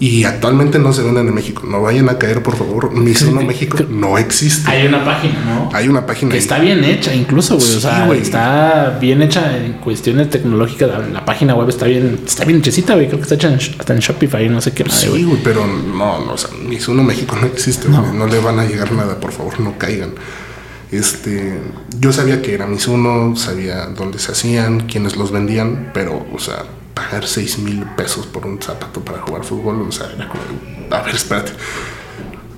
[0.00, 1.62] Y actualmente no se venden en México.
[1.66, 2.92] No vayan a caer, por favor.
[2.92, 4.68] Mizuno México no existe.
[4.70, 5.70] Hay una página, ¿no?
[5.72, 6.32] Hay una página.
[6.32, 7.76] Que está bien hecha, incluso, güey.
[7.76, 8.20] o sea, güey.
[8.20, 10.88] está bien hecha en cuestiones tecnológicas.
[10.88, 13.06] La, la página web está bien, está bien hechecita, güey.
[13.06, 15.24] Creo que está hecha en, hasta en Shopify, no sé qué madre, Sí, güey.
[15.24, 18.02] güey, pero no, no, o sea, Mizuno México no existe, No.
[18.02, 18.26] güey, no.
[18.26, 20.10] le van a llegar nada, por favor, no caigan.
[20.90, 21.58] Este,
[22.00, 26.64] yo sabía que era Mizuno, sabía dónde se hacían, quiénes los vendían, pero, o sea,
[26.98, 30.96] pagar 6 mil pesos por un zapato para jugar fútbol, o sea, era como, de,
[30.96, 31.52] a ver, espérate.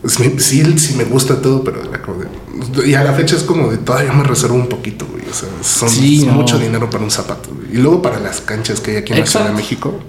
[0.07, 3.43] Sí, sí, sí me gusta todo, pero era como de, y a la fecha es
[3.43, 5.25] como de todavía me reservo un poquito, güey.
[5.31, 6.33] O sea, son Sí, es no.
[6.33, 7.51] mucho dinero para un zapato.
[7.55, 7.75] güey.
[7.75, 9.53] Y luego para las canchas que hay aquí en la Ciudad de.
[9.53, 10.01] México,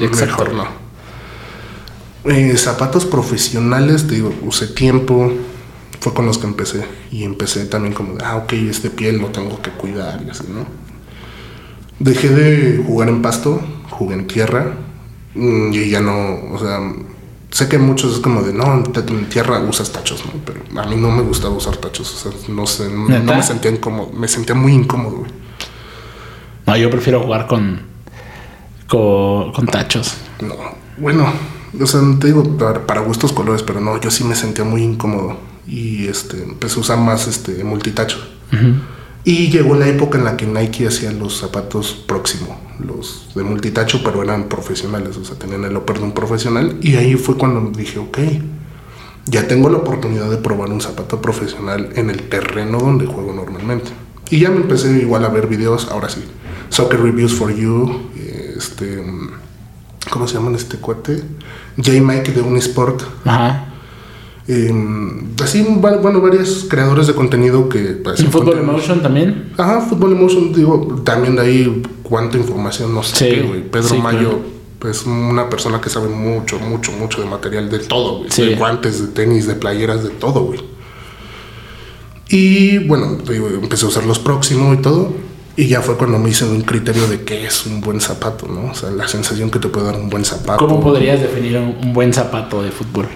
[0.00, 0.26] Exacto.
[0.44, 0.66] mejor no.
[2.24, 5.32] Eh, zapatos profesionales, te digo, usé tiempo,
[6.00, 6.84] fue con los que empecé.
[7.12, 10.44] Y empecé también como de, ah, ok, este piel lo tengo que cuidar y así,
[10.48, 10.66] ¿no?
[11.98, 14.74] Dejé de jugar en pasto, jugué en tierra
[15.34, 16.80] mm, y ya no, o sea,
[17.50, 20.32] sé que muchos es como de, no, en tierra usas tachos, ¿no?
[20.44, 23.70] Pero a mí no me gustaba usar tachos, o sea, no sé, no, me sentía
[23.70, 25.30] incómodo, me sentía muy incómodo, güey.
[26.66, 27.80] No, yo prefiero jugar con,
[28.86, 30.14] con, con tachos.
[30.40, 30.54] No,
[30.98, 31.26] bueno,
[31.80, 34.82] o sea, te digo, para, para gustos colores, pero no, yo sí me sentía muy
[34.82, 38.18] incómodo y este, empecé a usar más este multitacho.
[39.24, 44.02] Y llegó la época en la que Nike hacía los zapatos próximo, los de multitacho,
[44.02, 46.78] pero eran profesionales, o sea, tenían el upper de un profesional.
[46.80, 48.18] Y ahí fue cuando dije, ok,
[49.26, 53.90] ya tengo la oportunidad de probar un zapato profesional en el terreno donde juego normalmente.
[54.30, 56.24] Y ya me empecé igual a ver videos, ahora sí.
[56.70, 58.10] Soccer Reviews for You,
[58.56, 59.02] este,
[60.10, 61.22] ¿cómo se llaman este cuate?
[61.76, 61.92] J.
[62.00, 63.02] Mike de Unisport.
[63.24, 63.67] Ajá.
[64.50, 64.72] Eh,
[65.42, 67.80] así, bueno, varios creadores de contenido que...
[68.02, 69.52] pues, ¿En Football Emotion también?
[69.58, 73.62] Ajá, Fútbol Emotion, digo, también de ahí cuánta información no sé, Sí, qué, güey.
[73.62, 74.40] Pedro sí, Mayo
[74.78, 74.90] claro.
[74.90, 78.30] es una persona que sabe mucho, mucho, mucho de material, de todo, güey.
[78.30, 78.42] Sí.
[78.42, 80.60] De guantes, de tenis, de playeras, de todo, güey.
[82.30, 85.12] Y bueno, digo, empecé a usar los próximos y todo.
[85.56, 88.70] Y ya fue cuando me hice un criterio de qué es un buen zapato, ¿no?
[88.70, 90.64] O sea, la sensación que te puede dar un buen zapato.
[90.64, 93.08] ¿Cómo podrías definir un buen zapato de fútbol?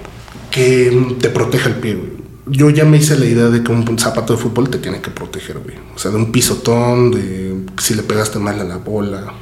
[0.53, 1.99] Que te proteja el pie,
[2.47, 5.11] yo ya me hice la idea de que un zapato de fútbol te tiene que
[5.11, 5.77] proteger, güey.
[5.95, 9.33] O sea, de un pisotón, de si le pegaste mal a la bola,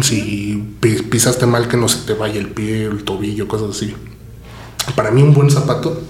[0.00, 0.76] si
[1.10, 3.94] pisaste mal que no se te vaya el pie, el tobillo, cosas así.
[4.94, 6.00] Para mí un buen zapato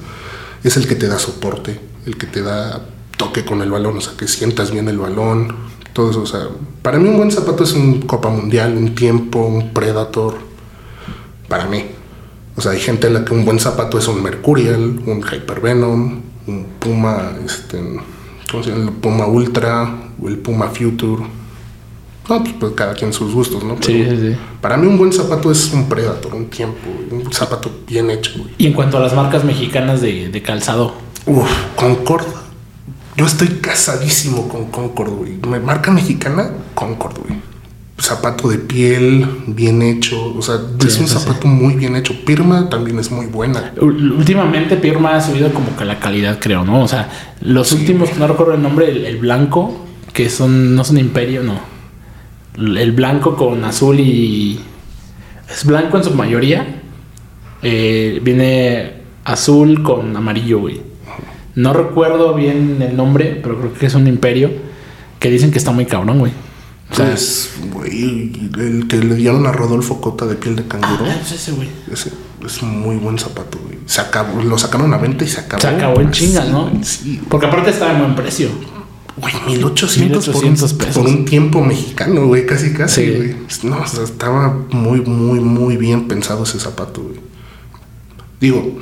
[0.62, 2.86] es el que te da soporte, el que te da
[3.16, 5.54] toque con el balón, o sea, que sientas bien el balón,
[5.92, 6.22] todo eso.
[6.22, 6.48] O sea,
[6.82, 10.36] para mí un buen zapato es un Copa Mundial, un Tiempo, un Predator.
[11.48, 11.84] Para mí.
[12.62, 16.20] O sea, hay gente en la que un buen zapato es un Mercurial, un Hypervenom,
[16.46, 17.76] un Puma, este,
[18.48, 18.84] ¿cómo se llama?
[18.84, 19.92] El Puma Ultra
[20.22, 21.24] o el Puma Future.
[22.28, 23.78] No, pues, pues cada quien sus gustos, ¿no?
[23.80, 24.36] sí, sí, sí.
[24.60, 28.34] Para mí un buen zapato es un Predator, un tiempo, un zapato bien hecho.
[28.36, 28.54] Güey.
[28.58, 30.94] Y en cuanto a las marcas mexicanas de, de calzado.
[31.26, 32.26] Uf, Concord.
[33.16, 35.36] Yo estoy casadísimo con Concord, güey.
[35.60, 37.40] Marca mexicana, Concord, güey.
[38.02, 40.34] Zapato de piel, bien hecho.
[40.34, 42.14] O sea, es un zapato muy bien hecho.
[42.24, 43.72] Pirma también es muy buena.
[43.80, 46.82] Últimamente Pirma ha subido como que la calidad, creo, ¿no?
[46.82, 47.08] O sea,
[47.40, 51.72] los últimos, no recuerdo el nombre, el, el blanco, que son, no son Imperio, no
[52.56, 54.60] el blanco con azul y
[55.48, 56.82] es blanco en su mayoría.
[57.62, 58.92] Eh, viene
[59.24, 60.80] azul con amarillo, güey.
[61.54, 64.50] No recuerdo bien el nombre, pero creo que es un imperio
[65.18, 66.32] que dicen que está muy cabrón, güey.
[66.92, 71.04] O sea, es, güey, el que le dieron a Rodolfo Cota de piel de canguro.
[71.06, 71.68] Ah, es ese, güey.
[71.90, 72.10] Ese
[72.44, 73.78] es un muy buen zapato, güey.
[73.86, 75.62] Se acabó, lo sacaron a venta y se acabó.
[75.62, 76.70] Se acabó en chingas, ¿no?
[76.82, 77.20] Sí.
[77.28, 78.50] Porque aparte estaba en buen precio.
[79.16, 81.02] Güey, 1800, 1800 por, pesos.
[81.02, 83.36] por un tiempo mexicano, güey, casi casi, güey.
[83.62, 87.20] No, o sea, estaba muy, muy, muy bien pensado ese zapato, güey.
[88.40, 88.78] Digo,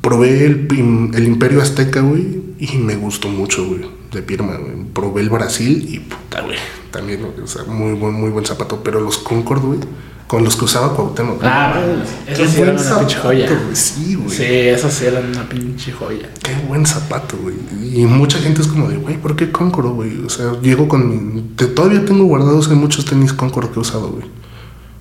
[0.00, 3.82] probé el, el Imperio Azteca, güey, y me gustó mucho, güey,
[4.14, 4.84] de Pirma, güey.
[4.92, 6.56] Probé el Brasil y puta, güey,
[6.90, 8.80] también, o sea, muy buen, muy buen zapato.
[8.82, 9.80] Pero los Concord, güey,
[10.26, 11.42] con los que usaba Cuauhtémoc.
[11.42, 13.60] Ah, bueno, eso sí era una pinche joya.
[13.72, 14.30] Sí, güey.
[14.30, 16.30] Sí, eso sí era una pinche joya.
[16.42, 17.56] Qué buen zapato, güey.
[17.94, 20.24] Y mucha gente es como de, güey, ¿por qué Concord, güey?
[20.24, 21.42] O sea, llego con mi...
[21.74, 24.24] todavía tengo guardados hay muchos tenis Concord que he usado, güey.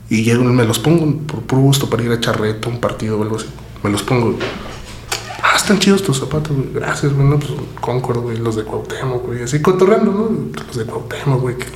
[0.10, 3.18] Y llego, me los pongo por puro gusto para ir a echar reto, un partido
[3.18, 3.48] o algo así.
[3.82, 4.38] Me los pongo.
[4.40, 4.73] Ah,
[5.64, 6.70] están chidos tus zapatos, güey.
[6.74, 7.28] Gracias, güey.
[7.28, 8.38] No, pues Concord, güey.
[8.38, 9.44] Los de Cuauhtémoc, güey.
[9.44, 10.30] Así cotorreando, ¿no?
[10.68, 11.58] Los de Cuauhtémoc, güey.
[11.58, 11.68] Que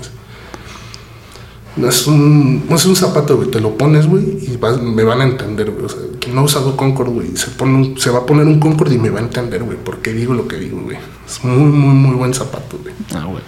[1.88, 3.52] es un, es un zapato, güey.
[3.52, 5.86] Te lo pones, güey, y me van a entender, güey.
[5.86, 8.60] O sea, quien no ha usado Concord, güey, se, pone se va a poner un
[8.60, 10.98] Concord y me va a entender, güey, porque digo lo que digo, güey.
[11.26, 12.96] Es muy, muy, muy buen zapato, güey.
[13.14, 13.44] Ah, güey.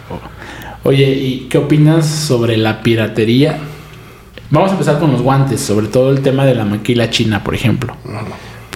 [0.84, 3.60] Oye, ¿y qué opinas sobre la piratería?
[4.52, 7.56] Vamos a empezar con los guantes, sobre todo el tema de la maquila china, por
[7.56, 7.96] ejemplo.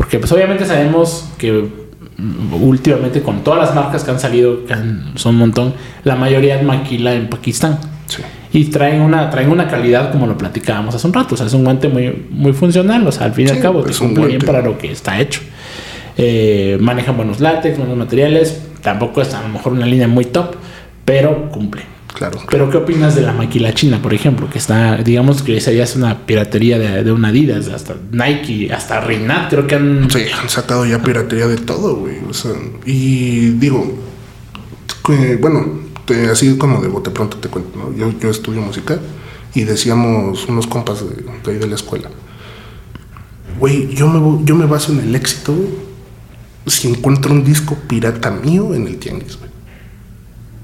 [0.03, 1.65] Porque, pues, obviamente sabemos que
[2.59, 4.75] últimamente con todas las marcas que han salido, que
[5.15, 5.73] son un montón,
[6.03, 7.79] la mayoría es maquila en Pakistán.
[8.07, 8.21] Sí
[8.53, 11.33] y traen una, traen una calidad como lo platicábamos hace un rato.
[11.33, 13.05] O sea, es un guante muy, muy funcional.
[13.07, 15.41] O sea, al fin y al cabo, te cumple bien para lo que está hecho.
[16.15, 18.61] Eh, manejan buenos látex, buenos materiales.
[18.83, 20.55] Tampoco es a lo mejor una línea muy top,
[21.03, 21.81] pero cumple.
[22.13, 24.47] Claro, Pero ¿qué opinas de la maquila china, por ejemplo?
[24.47, 28.71] Que está, digamos que esa ya es una piratería de, de una Adidas, hasta Nike,
[28.71, 30.09] hasta Reinat, creo que han...
[30.11, 32.17] Sí, han sacado ya piratería de todo, güey.
[32.29, 32.51] O sea,
[32.85, 33.97] y digo,
[35.39, 35.79] bueno,
[36.31, 37.95] así como de bote pronto te cuento, ¿no?
[37.95, 38.99] yo, yo estudio música
[39.53, 42.09] y decíamos unos compas de, ahí de la escuela,
[43.59, 45.53] güey, yo me, yo me baso en el éxito
[46.65, 49.52] si encuentro un disco pirata mío en el tianguis, güey.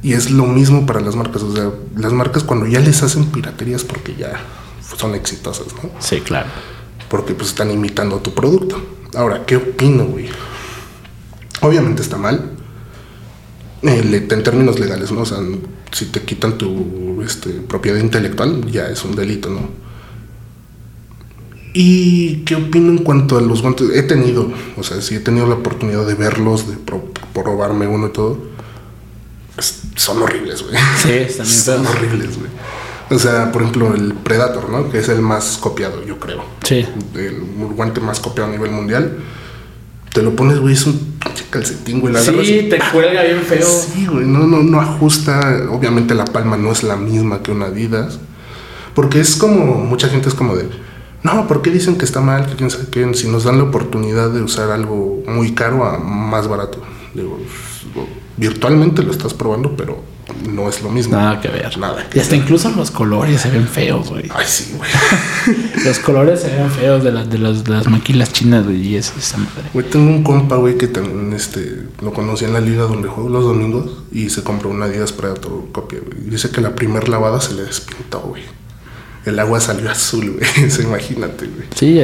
[0.02, 3.26] Y es lo mismo para las marcas, o sea, las marcas cuando ya les hacen
[3.26, 4.40] piraterías porque ya
[4.98, 5.90] son exitosas, ¿no?
[6.00, 6.48] Sí, claro.
[7.10, 8.82] Porque pues están imitando tu producto.
[9.16, 10.30] Ahora, ¿qué opino, güey?
[11.62, 12.52] Obviamente está mal,
[13.82, 15.22] eh, en términos legales, ¿no?
[15.22, 15.40] O sea,
[15.92, 19.70] si te quitan tu este, propiedad intelectual, ya es un delito, ¿no?
[21.74, 23.90] ¿Y qué opino en cuanto a los guantes?
[23.94, 26.78] He tenido, o sea, sí he tenido la oportunidad de verlos, de
[27.34, 28.49] probarme uno y todo.
[29.62, 30.76] Son horribles, güey.
[30.98, 32.50] Sí, también son horribles, güey.
[33.12, 34.90] O sea, por ejemplo, el Predator, ¿no?
[34.92, 36.44] Que es el más copiado, yo creo.
[36.64, 36.86] Sí.
[37.16, 37.42] El
[37.76, 39.18] guante más copiado a nivel mundial
[40.14, 41.18] te lo pones, güey, es un
[41.50, 42.14] calcetín, güey.
[42.16, 43.68] sí, te cuelga bien feo.
[43.68, 45.68] Sí, güey, no, no, no ajusta.
[45.72, 48.20] Obviamente la palma no es la misma que una Adidas.
[48.96, 50.68] Porque es como, mucha gente es como de,
[51.24, 52.48] no, ¿por qué dicen que está mal?
[52.48, 53.14] Que quién sabe qué?
[53.14, 56.82] Si nos dan la oportunidad de usar algo muy caro a más barato.
[57.20, 57.40] Digo,
[58.38, 60.04] virtualmente lo estás probando, pero
[60.48, 61.16] no es lo mismo.
[61.16, 61.78] Nada que ver.
[61.78, 62.08] Nada.
[62.14, 64.26] y hasta incluso los colores se ven feos, güey.
[64.34, 64.90] Ay, sí, güey.
[65.86, 68.88] los colores se ven feos de, las de, las maquilas chinas, güey.
[68.88, 69.70] Y es esa madre.
[69.74, 73.30] Güey, tengo un compa, güey, que también este, lo conocí en la liga donde juego
[73.30, 76.30] los domingos y se compró una Adidas Predator copia, güey.
[76.30, 78.44] Dice que la primera lavada se le despintó, güey.
[79.26, 80.72] El agua salió azul, güey.
[80.82, 81.68] imagínate, güey.
[81.76, 82.00] Sí,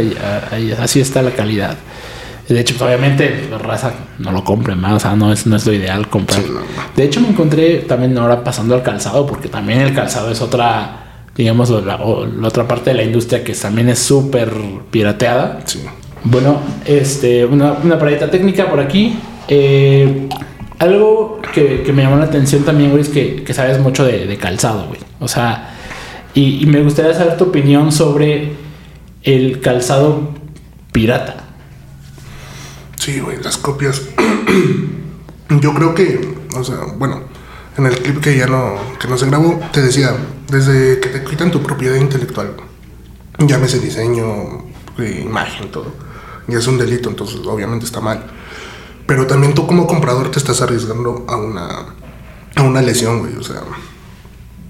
[0.80, 1.78] así está la calidad.
[2.48, 5.56] De hecho, pues, obviamente, la raza no lo compren más, o sea, no es, no
[5.56, 6.42] es lo ideal comprar.
[6.42, 6.66] Sí, no, no.
[6.96, 11.24] De hecho, me encontré también ahora pasando al calzado, porque también el calzado es otra,
[11.36, 14.52] digamos, la, otra parte de la industria que también es súper
[14.92, 15.62] pirateada.
[15.66, 15.84] Sí.
[16.24, 19.18] Bueno, este, una, una paradita técnica por aquí.
[19.48, 20.28] Eh,
[20.78, 24.28] algo que, que me llamó la atención también, güey, es que, que sabes mucho de,
[24.28, 25.00] de calzado, güey.
[25.20, 25.72] O sea,
[26.36, 28.54] y, y me gustaría saber tu opinión sobre
[29.24, 30.30] el calzado
[30.92, 31.45] pirata.
[33.06, 34.02] Sí, güey, las copias.
[35.62, 36.28] Yo creo que,
[36.58, 37.22] o sea, bueno,
[37.78, 41.24] en el clip que ya no, que no se grabó, te decía, desde que te
[41.24, 42.56] quitan tu propiedad intelectual,
[43.38, 44.26] llámese diseño,
[44.98, 45.94] eh, imagen, todo,
[46.48, 48.26] ya es un delito, entonces obviamente está mal.
[49.06, 51.86] Pero también tú como comprador te estás arriesgando a una,
[52.56, 53.62] a una lesión, güey, o sea,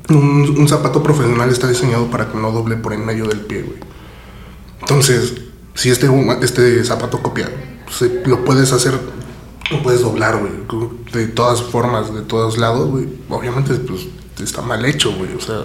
[0.09, 3.61] un, un zapato profesional está diseñado para que no doble por en medio del pie,
[3.61, 3.79] güey.
[4.81, 5.35] Entonces,
[5.73, 6.09] si este,
[6.41, 7.49] este zapato copia,
[7.89, 8.99] se- lo puedes hacer,
[9.71, 10.51] lo puedes doblar, güey,
[11.13, 13.07] de todas formas, de todos lados, güey.
[13.29, 14.07] Obviamente, pues,
[14.41, 15.61] está mal hecho, güey, o sea,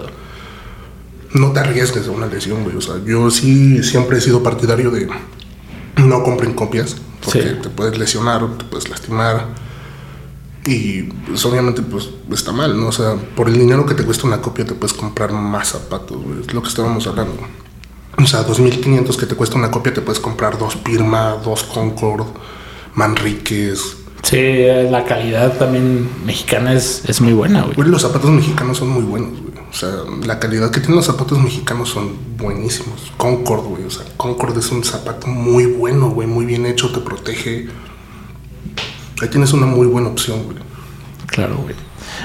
[1.34, 2.76] no te arriesgues a una lesión, güey.
[2.76, 5.08] O sea, yo sí siempre he sido partidario de
[5.96, 7.48] no compren copias, porque Sí.
[7.62, 9.46] te puedes lesionar, te puedes lastimar.
[10.66, 12.88] Y pues obviamente pues está mal, ¿no?
[12.88, 16.22] O sea, por el dinero que te cuesta una copia te puedes comprar más zapatos,
[16.22, 16.40] güey.
[16.40, 17.32] Es lo que estábamos hablando.
[18.22, 22.26] O sea, 2.500 que te cuesta una copia te puedes comprar dos Pirma, dos Concord,
[22.94, 23.96] Manriques.
[24.22, 27.74] Sí, la calidad también mexicana es, es muy buena, güey.
[27.74, 29.50] Güey, los zapatos mexicanos son muy buenos, güey.
[29.70, 29.90] O sea,
[30.26, 33.12] la calidad que tienen los zapatos mexicanos son buenísimos.
[33.16, 33.84] Concord, güey.
[33.84, 36.26] O sea, Concord es un zapato muy bueno, güey.
[36.26, 37.68] Muy bien hecho, te protege.
[39.22, 40.58] Ahí tienes una muy buena opción, güey.
[41.26, 41.74] Claro, güey.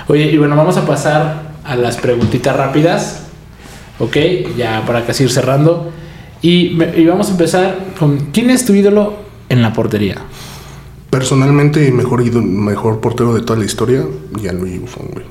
[0.07, 3.24] Oye, y bueno, vamos a pasar a las preguntitas rápidas.
[3.99, 4.17] Ok,
[4.57, 5.91] ya para casi ir cerrando.
[6.41, 9.15] Y, y vamos a empezar con: ¿quién es tu ídolo
[9.49, 10.17] en la portería?
[11.09, 14.03] Personalmente, mejor, mejor portero de toda la historia,
[14.39, 15.25] Gianluigi Buffon, güey.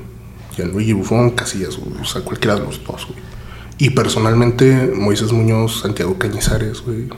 [0.55, 2.01] Gianluigi Buffon, Casillas, güey.
[2.01, 3.19] O sea, cualquiera de los dos, güey.
[3.77, 7.09] Y personalmente, Moisés Muñoz, Santiago Cañizares, güey.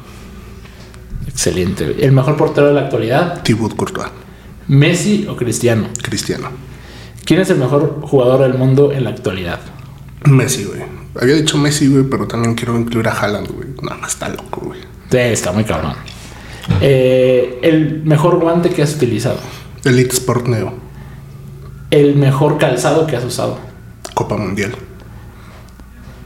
[1.27, 1.95] Excelente.
[1.99, 4.09] El mejor portero de la actualidad: Thibaut Courtois,
[4.67, 5.87] Messi o Cristiano.
[6.01, 6.49] Cristiano.
[7.23, 9.59] ¿Quién es el mejor jugador del mundo en la actualidad?
[10.25, 10.81] Messi, güey.
[11.19, 13.69] Había dicho Messi, güey, pero también quiero incluir a Haaland, güey.
[13.81, 14.79] No, no, está loco, güey.
[15.09, 15.93] Sí, está muy cabrón.
[16.81, 19.39] Eh, el mejor guante que has utilizado.
[19.83, 20.73] Elite Sport Neo,
[21.91, 23.57] El mejor calzado que has usado.
[24.13, 24.73] Copa Mundial.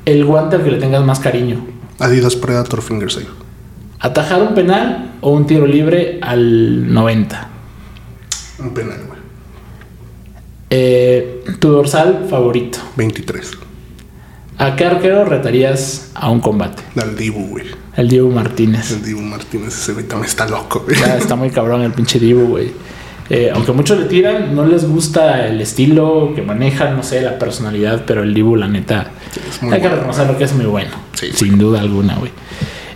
[0.06, 1.66] El guante al que le tengas más cariño.
[2.00, 3.28] Adidas Predator Finger Save.
[4.00, 7.50] ¿Atajar un penal o un tiro libre al 90?
[8.60, 9.20] Un penal, güey.
[10.72, 12.80] Eh, tu dorsal favorito.
[12.96, 13.52] 23.
[14.58, 16.84] ¿A qué arquero retarías a un combate?
[17.00, 17.66] Al Dibu, güey.
[17.96, 18.92] El Diego Martínez.
[18.92, 21.00] El Dibu Martínez, ese güey también está loco, güey.
[21.00, 22.72] Ya está muy cabrón el pinche Dibu, güey.
[23.30, 27.40] Eh, aunque muchos le tiran, no les gusta el estilo que manejan, no sé, la
[27.40, 29.12] personalidad, pero el Dibu, la neta,
[29.50, 30.92] es muy hay que reconocerlo que es muy bueno.
[31.14, 32.32] Sí, sin duda alguna, güey.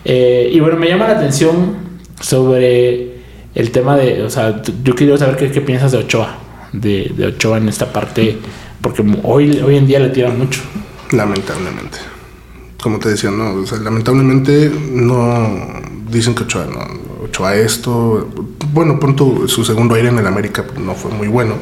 [0.04, 1.78] Eh, y bueno, me llama la atención
[2.20, 3.16] sobre
[3.56, 6.38] el tema de, o sea, yo quiero saber qué, qué piensas de Ochoa,
[6.74, 8.38] de, de Ochoa en esta parte,
[8.82, 10.62] porque hoy, hoy en día le tiran mucho.
[11.16, 11.98] Lamentablemente.
[12.82, 15.50] Como te decía, no, o sea, lamentablemente no
[16.10, 18.30] dicen que Ochoa no, Ochoa esto,
[18.74, 21.56] bueno, pronto su segundo aire en el América pues, no fue muy bueno,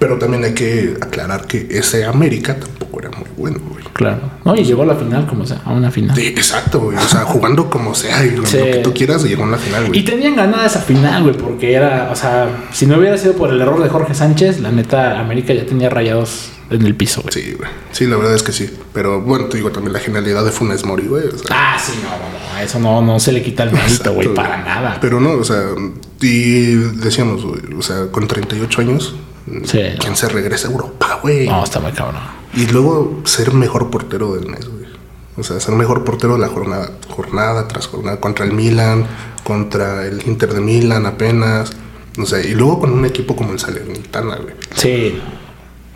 [0.00, 3.84] pero también hay que aclarar que ese América tampoco era muy bueno, güey.
[3.92, 4.20] Claro.
[4.44, 6.16] No, y llegó a la final, como sea, a una final.
[6.16, 8.58] Sí, exacto, güey, o sea, jugando como sea y lo, Sí.
[8.58, 10.04] lo que tú quieras llegó a la final, Y güey.
[10.04, 13.60] tenían ganada esa final, güey, porque era, o sea, si no hubiera sido por el
[13.60, 17.32] error de Jorge Sánchez, la neta, América ya tenía rayados en el piso, güey.
[17.32, 17.70] Sí, güey.
[17.92, 18.70] Sí, la verdad es que sí.
[18.92, 21.26] Pero bueno, te digo también la genialidad de Funes Mori, güey.
[21.26, 22.16] o sea, Ah, sí, no, no,
[22.54, 24.98] no, eso no, no se le quita el mérito, güey, para nada.
[25.00, 25.62] Pero no, o sea,
[26.20, 29.14] y decíamos, güey, o sea, con 38 años,
[29.64, 29.80] Sí.
[29.98, 31.48] ¿quién se regresa a Europa, güey?
[31.48, 32.20] No, está muy cabrón.
[32.54, 34.84] Y luego ser mejor portero del mes, güey.
[35.38, 39.06] O sea, ser mejor portero de la jornada, jornada tras jornada, contra el Milan,
[39.44, 41.72] contra el Inter de Milan apenas.
[42.18, 44.54] O sea, y luego con un equipo como el Salernitana, güey.
[44.74, 45.18] Sí,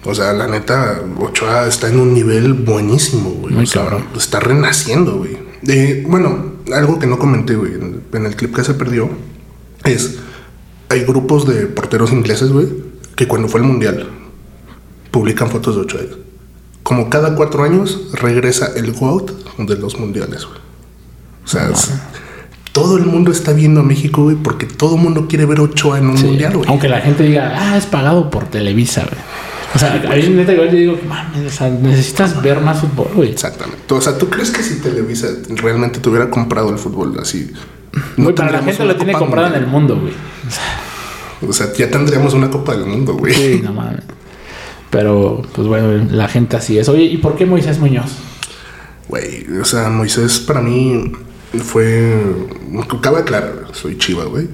[0.04, 3.54] O sea, la neta, Ochoa está en un nivel buenísimo, güey.
[3.54, 4.06] Muy O sea, cabrón.
[4.16, 5.38] Está renaciendo, güey.
[5.68, 9.08] Eh, bueno, algo que no comenté, güey, en, el clip que se perdió,
[9.84, 10.18] es,
[10.88, 12.66] hay grupos de porteros ingleses, güey,
[13.14, 14.08] que cuando fue el Mundial,
[15.12, 16.00] publican fotos de Ochoa.
[16.82, 20.58] Como cada cuatro años regresa el GOAT de los mundiales, güey.
[21.44, 21.92] O sea, es-
[22.72, 25.98] todo el mundo está viendo a México, güey, porque todo el mundo quiere ver Ochoa
[25.98, 26.24] en un sí.
[26.24, 26.68] mundial, güey.
[26.68, 29.20] Aunque la gente diga, ah, es pagado por Televisa, güey.
[29.74, 33.08] O sea, a mí neta igual yo digo, mames, o sea, necesitas ver más fútbol,
[33.14, 33.30] güey.
[33.30, 33.94] Exactamente.
[33.94, 37.52] O sea, ¿tú crees que si Televisa realmente te hubiera comprado el fútbol así
[38.16, 40.14] Güey, para la gente lo tiene comprado en el mundo, güey.
[41.46, 43.34] O sea, ya tendríamos una Copa del Mundo, güey.
[43.34, 44.02] Sí, no mames.
[44.90, 46.88] Pero, pues bueno, la gente así es.
[46.88, 48.12] Oye, ¿y por qué Moisés Muñoz?
[49.08, 51.12] Güey, o sea, Moisés para mí
[51.52, 52.22] fue.
[53.00, 54.48] Cabe aclarar, soy chiva, güey.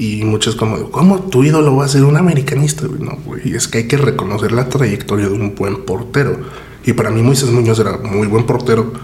[0.00, 2.86] Y muchos como, ¿cómo tu ídolo va a ser un americanista?
[2.98, 3.54] No, güey.
[3.54, 6.40] Es que hay que reconocer la trayectoria de un buen portero.
[6.86, 8.94] Y para mí Moisés Muñoz era muy buen portero.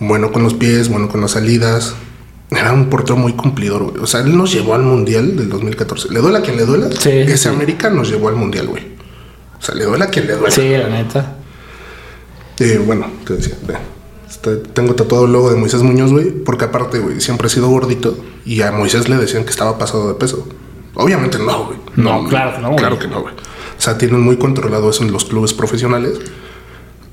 [0.00, 1.94] Bueno con los pies, bueno con las salidas.
[2.50, 4.02] Era un portero muy cumplidor, güey.
[4.02, 6.08] O sea, él nos llevó al Mundial del 2014.
[6.12, 6.88] ¿Le duela a quien le duela?
[6.90, 7.48] Sí, Ese sí.
[7.48, 8.82] América nos llevó al Mundial, güey.
[9.60, 10.50] O sea, le duela a quien le duela.
[10.50, 11.36] Sí, la neta.
[12.58, 13.99] Eh, bueno, te decía, ve, este,
[14.74, 18.16] tengo tatuado el logo de Moisés Muñoz, güey, porque aparte, güey, siempre he sido gordito
[18.44, 20.46] y a Moisés le decían que estaba pasado de peso.
[20.94, 21.78] Obviamente no, güey.
[21.96, 23.34] No, claro que no, Claro que no, güey.
[23.34, 26.20] O sea, tienen muy controlado eso en los clubes profesionales.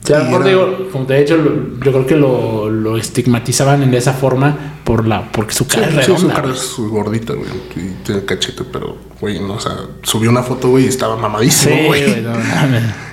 [0.03, 3.89] Sí, a lo mejor digo, como de hecho, lo- yo creo que lo, lo estigmatizaban
[3.91, 6.33] de esa forma por la, porque su Sí, cara es sí, su redonda.
[6.35, 10.69] cara es gordita, güey, y tiene cachete, pero, güey, no, o sea, subió una foto,
[10.69, 12.03] güey, y estaba mamadísimo, Sí, güey.
[12.09, 12.31] güey, no.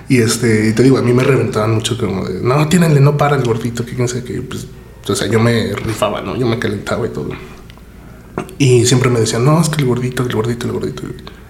[0.08, 3.16] Y este, y te digo, a mí me reventaban mucho como de, no, tírenle, no
[3.16, 4.66] para el gordito, que quién sabe que, pues,
[5.08, 6.36] o sea, yo me rifaba, ¿no?
[6.36, 7.30] Yo me calentaba y todo.
[8.58, 11.02] Y siempre me decían, no, es que el gordito, el gordito, el gordito.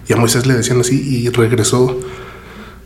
[0.07, 1.99] Y a Moisés le decían así y regresó,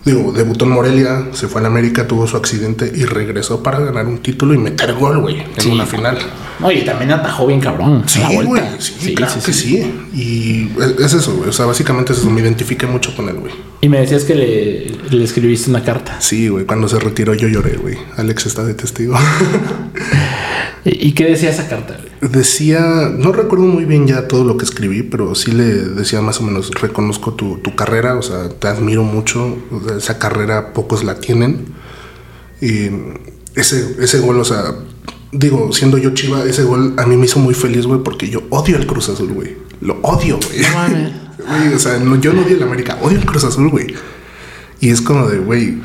[0.06, 3.80] digo, debutó en Morelia, se fue a la América, tuvo su accidente y regresó para
[3.80, 5.70] ganar un título y meter gol, güey, en Sí.
[5.70, 6.18] una final.
[6.60, 8.04] No, y también atajó bien cabrón.
[8.08, 9.78] Sí, güey, sí, claro que sí.
[10.14, 13.36] Y es, es eso, güey, o sea, básicamente es eso, me identifiqué mucho con él,
[13.36, 13.54] güey.
[13.82, 16.20] Y me decías que le, le escribiste una carta.
[16.20, 17.98] Sí, güey, cuando se retiró yo lloré, güey.
[18.18, 19.16] Alex está de testigo.
[20.86, 21.96] ¿Y, y qué decía esa carta?
[21.98, 22.10] güey?
[22.22, 26.42] Decía, no recuerdo muy bien ya todo lo que escribí, pero sí le decía más
[26.42, 30.74] o menos, reconozco tu, tu carrera, o sea, te admiro mucho, o sea, esa carrera
[30.74, 31.68] pocos la tienen.
[32.60, 32.90] Y
[33.56, 34.76] ese, ese gol, o sea,
[35.32, 38.42] digo, siendo yo chiva, ese gol a mí me hizo muy feliz, güey, porque yo
[38.50, 39.56] odio el Cruz Azul, güey.
[39.82, 41.10] Lo odio, güey.
[41.74, 43.96] O sea, no, yo no odio el América, odio el Cruz Azul, güey.
[44.82, 45.82] Y es como de, güey,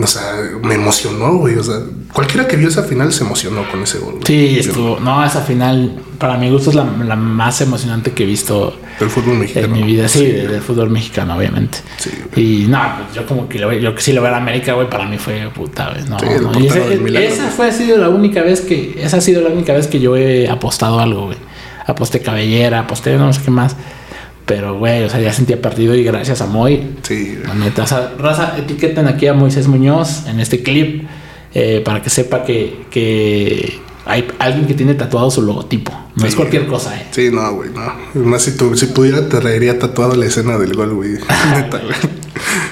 [0.00, 0.22] o sea,
[0.62, 1.56] me emocionó, güey.
[1.56, 1.76] O sea,
[2.12, 4.14] cualquiera que vio esa final se emocionó con ese gol.
[4.14, 4.24] güey.
[4.26, 4.98] Sí, estuvo.
[5.00, 9.08] No, esa final, para mi gusto, es la, la más emocionante que he visto Del
[9.10, 9.68] fútbol en mexicano.
[9.74, 10.08] mi vida.
[10.08, 11.78] Sí, de- del fútbol mexicano, obviamente.
[11.98, 12.10] Sí.
[12.36, 14.88] Y no, pues yo como que lo, yo que sí lo veo a América, güey,
[14.90, 16.04] para mí fue puta, güey.
[16.08, 16.60] No, Sí, no.
[16.60, 17.54] Y ese- milagro, esa güey.
[17.56, 20.16] fue ha sido la única vez que, esa ha sido la única vez que yo
[20.16, 21.38] he apostado algo, güey.
[21.86, 23.74] Aposté cabellera, aposté no sé qué más.
[24.48, 27.86] Pero, güey, o sea, ya sentía perdido y gracias a Moy, Sí, La neta, o
[27.86, 31.06] sea, raza, etiqueten aquí a Moisés Muñoz en este clip
[31.54, 35.92] eh, para que sepa que, que hay alguien que tiene tatuado su logotipo.
[36.16, 37.06] No es cualquier cosa, eh.
[37.10, 38.24] sí, no, güey, no.
[38.24, 41.10] Más si, tu- si pudiera, te traería tatuado la escena del gol, güey.
[41.54, 42.18] Neta, güey.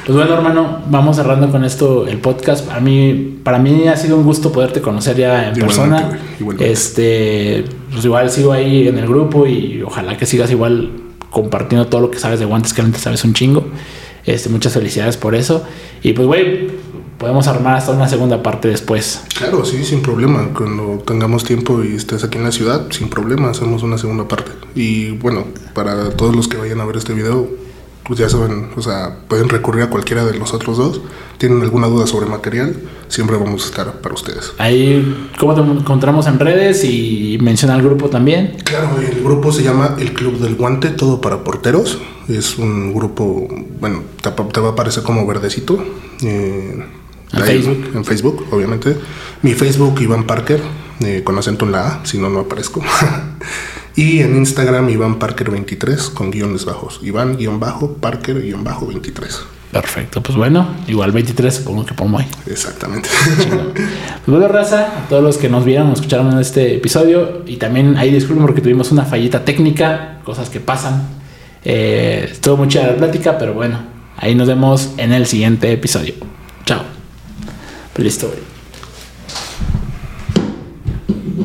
[0.07, 2.71] Pues bueno, hermano, vamos cerrando con esto el podcast.
[2.71, 6.19] A mí, para mí ha sido un gusto poderte conocer ya en Igualmente, persona.
[6.61, 10.91] Este, pues igual sigo ahí en el grupo y ojalá que sigas igual
[11.37, 13.67] compartiendo todo lo que sabes de guantes, que realmente sabes un chingo.
[14.25, 15.63] Este, muchas felicidades por eso.
[16.03, 16.69] Y pues, güey,
[17.19, 19.21] podemos armar hasta una segunda parte después.
[19.37, 20.49] Claro, sí, sin problema.
[20.57, 24.51] Cuando tengamos tiempo y estés aquí en la ciudad, sin problema, hacemos una segunda parte.
[24.75, 27.51] Y bueno, para todos los que vayan a ver este video,
[28.07, 31.01] pues ya saben, o sea, pueden recurrir a cualquiera de los otros dos.
[31.39, 32.75] Tienen alguna duda sobre material,
[33.09, 34.53] siempre vamos a estar para ustedes.
[34.59, 36.85] Ahí, ¿cómo te encontramos en redes?
[36.85, 38.57] Y menciona al grupo también.
[38.65, 41.99] Claro, el grupo se llama El Club del Guante, todo para porteros.
[42.29, 43.49] Es un grupo,
[43.81, 45.79] bueno, te, te va a aparecer como verdecito.
[46.23, 46.85] eh,
[47.33, 47.91] En ahí, Facebook.
[47.95, 48.97] En Facebook, obviamente.
[49.43, 50.63] Mi Facebook, Iván Parker,
[51.01, 52.83] eh, con acento en la A, si no, no aparezco.
[53.97, 57.01] y en Instagram, Iván Parker23, con guiones bajos.
[57.03, 59.41] Iván, guion bajo, Parker, guion bajo, 23.
[59.73, 62.29] Perfecto, pues bueno, igual 23, supongo que pongo ahí.
[62.47, 63.09] Exactamente.
[64.27, 67.43] Pues bueno, raza, a todos los que nos vieron, nos escucharon en este episodio.
[67.47, 71.07] Y también ahí disculpen porque tuvimos una fallita técnica, cosas que pasan.
[71.65, 73.79] Eh, estuvo mucha la plática, pero bueno,
[74.17, 76.15] ahí nos vemos en el siguiente episodio.
[76.65, 76.83] Chao.
[77.93, 78.41] Pues listo, güey.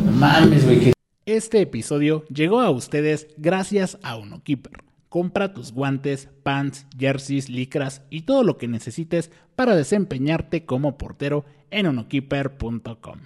[0.04, 0.91] No mames, güey.
[1.28, 4.84] Este episodio llegó a ustedes gracias a UnoKeeper.
[5.07, 11.45] Compra tus guantes, pants, jerseys, licras y todo lo que necesites para desempeñarte como portero
[11.69, 13.19] en unokeeper.com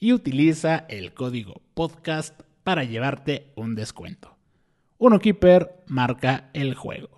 [0.00, 4.36] y utiliza el código podcast para llevarte un descuento.
[4.98, 7.10] UnoKeeper marca el juego.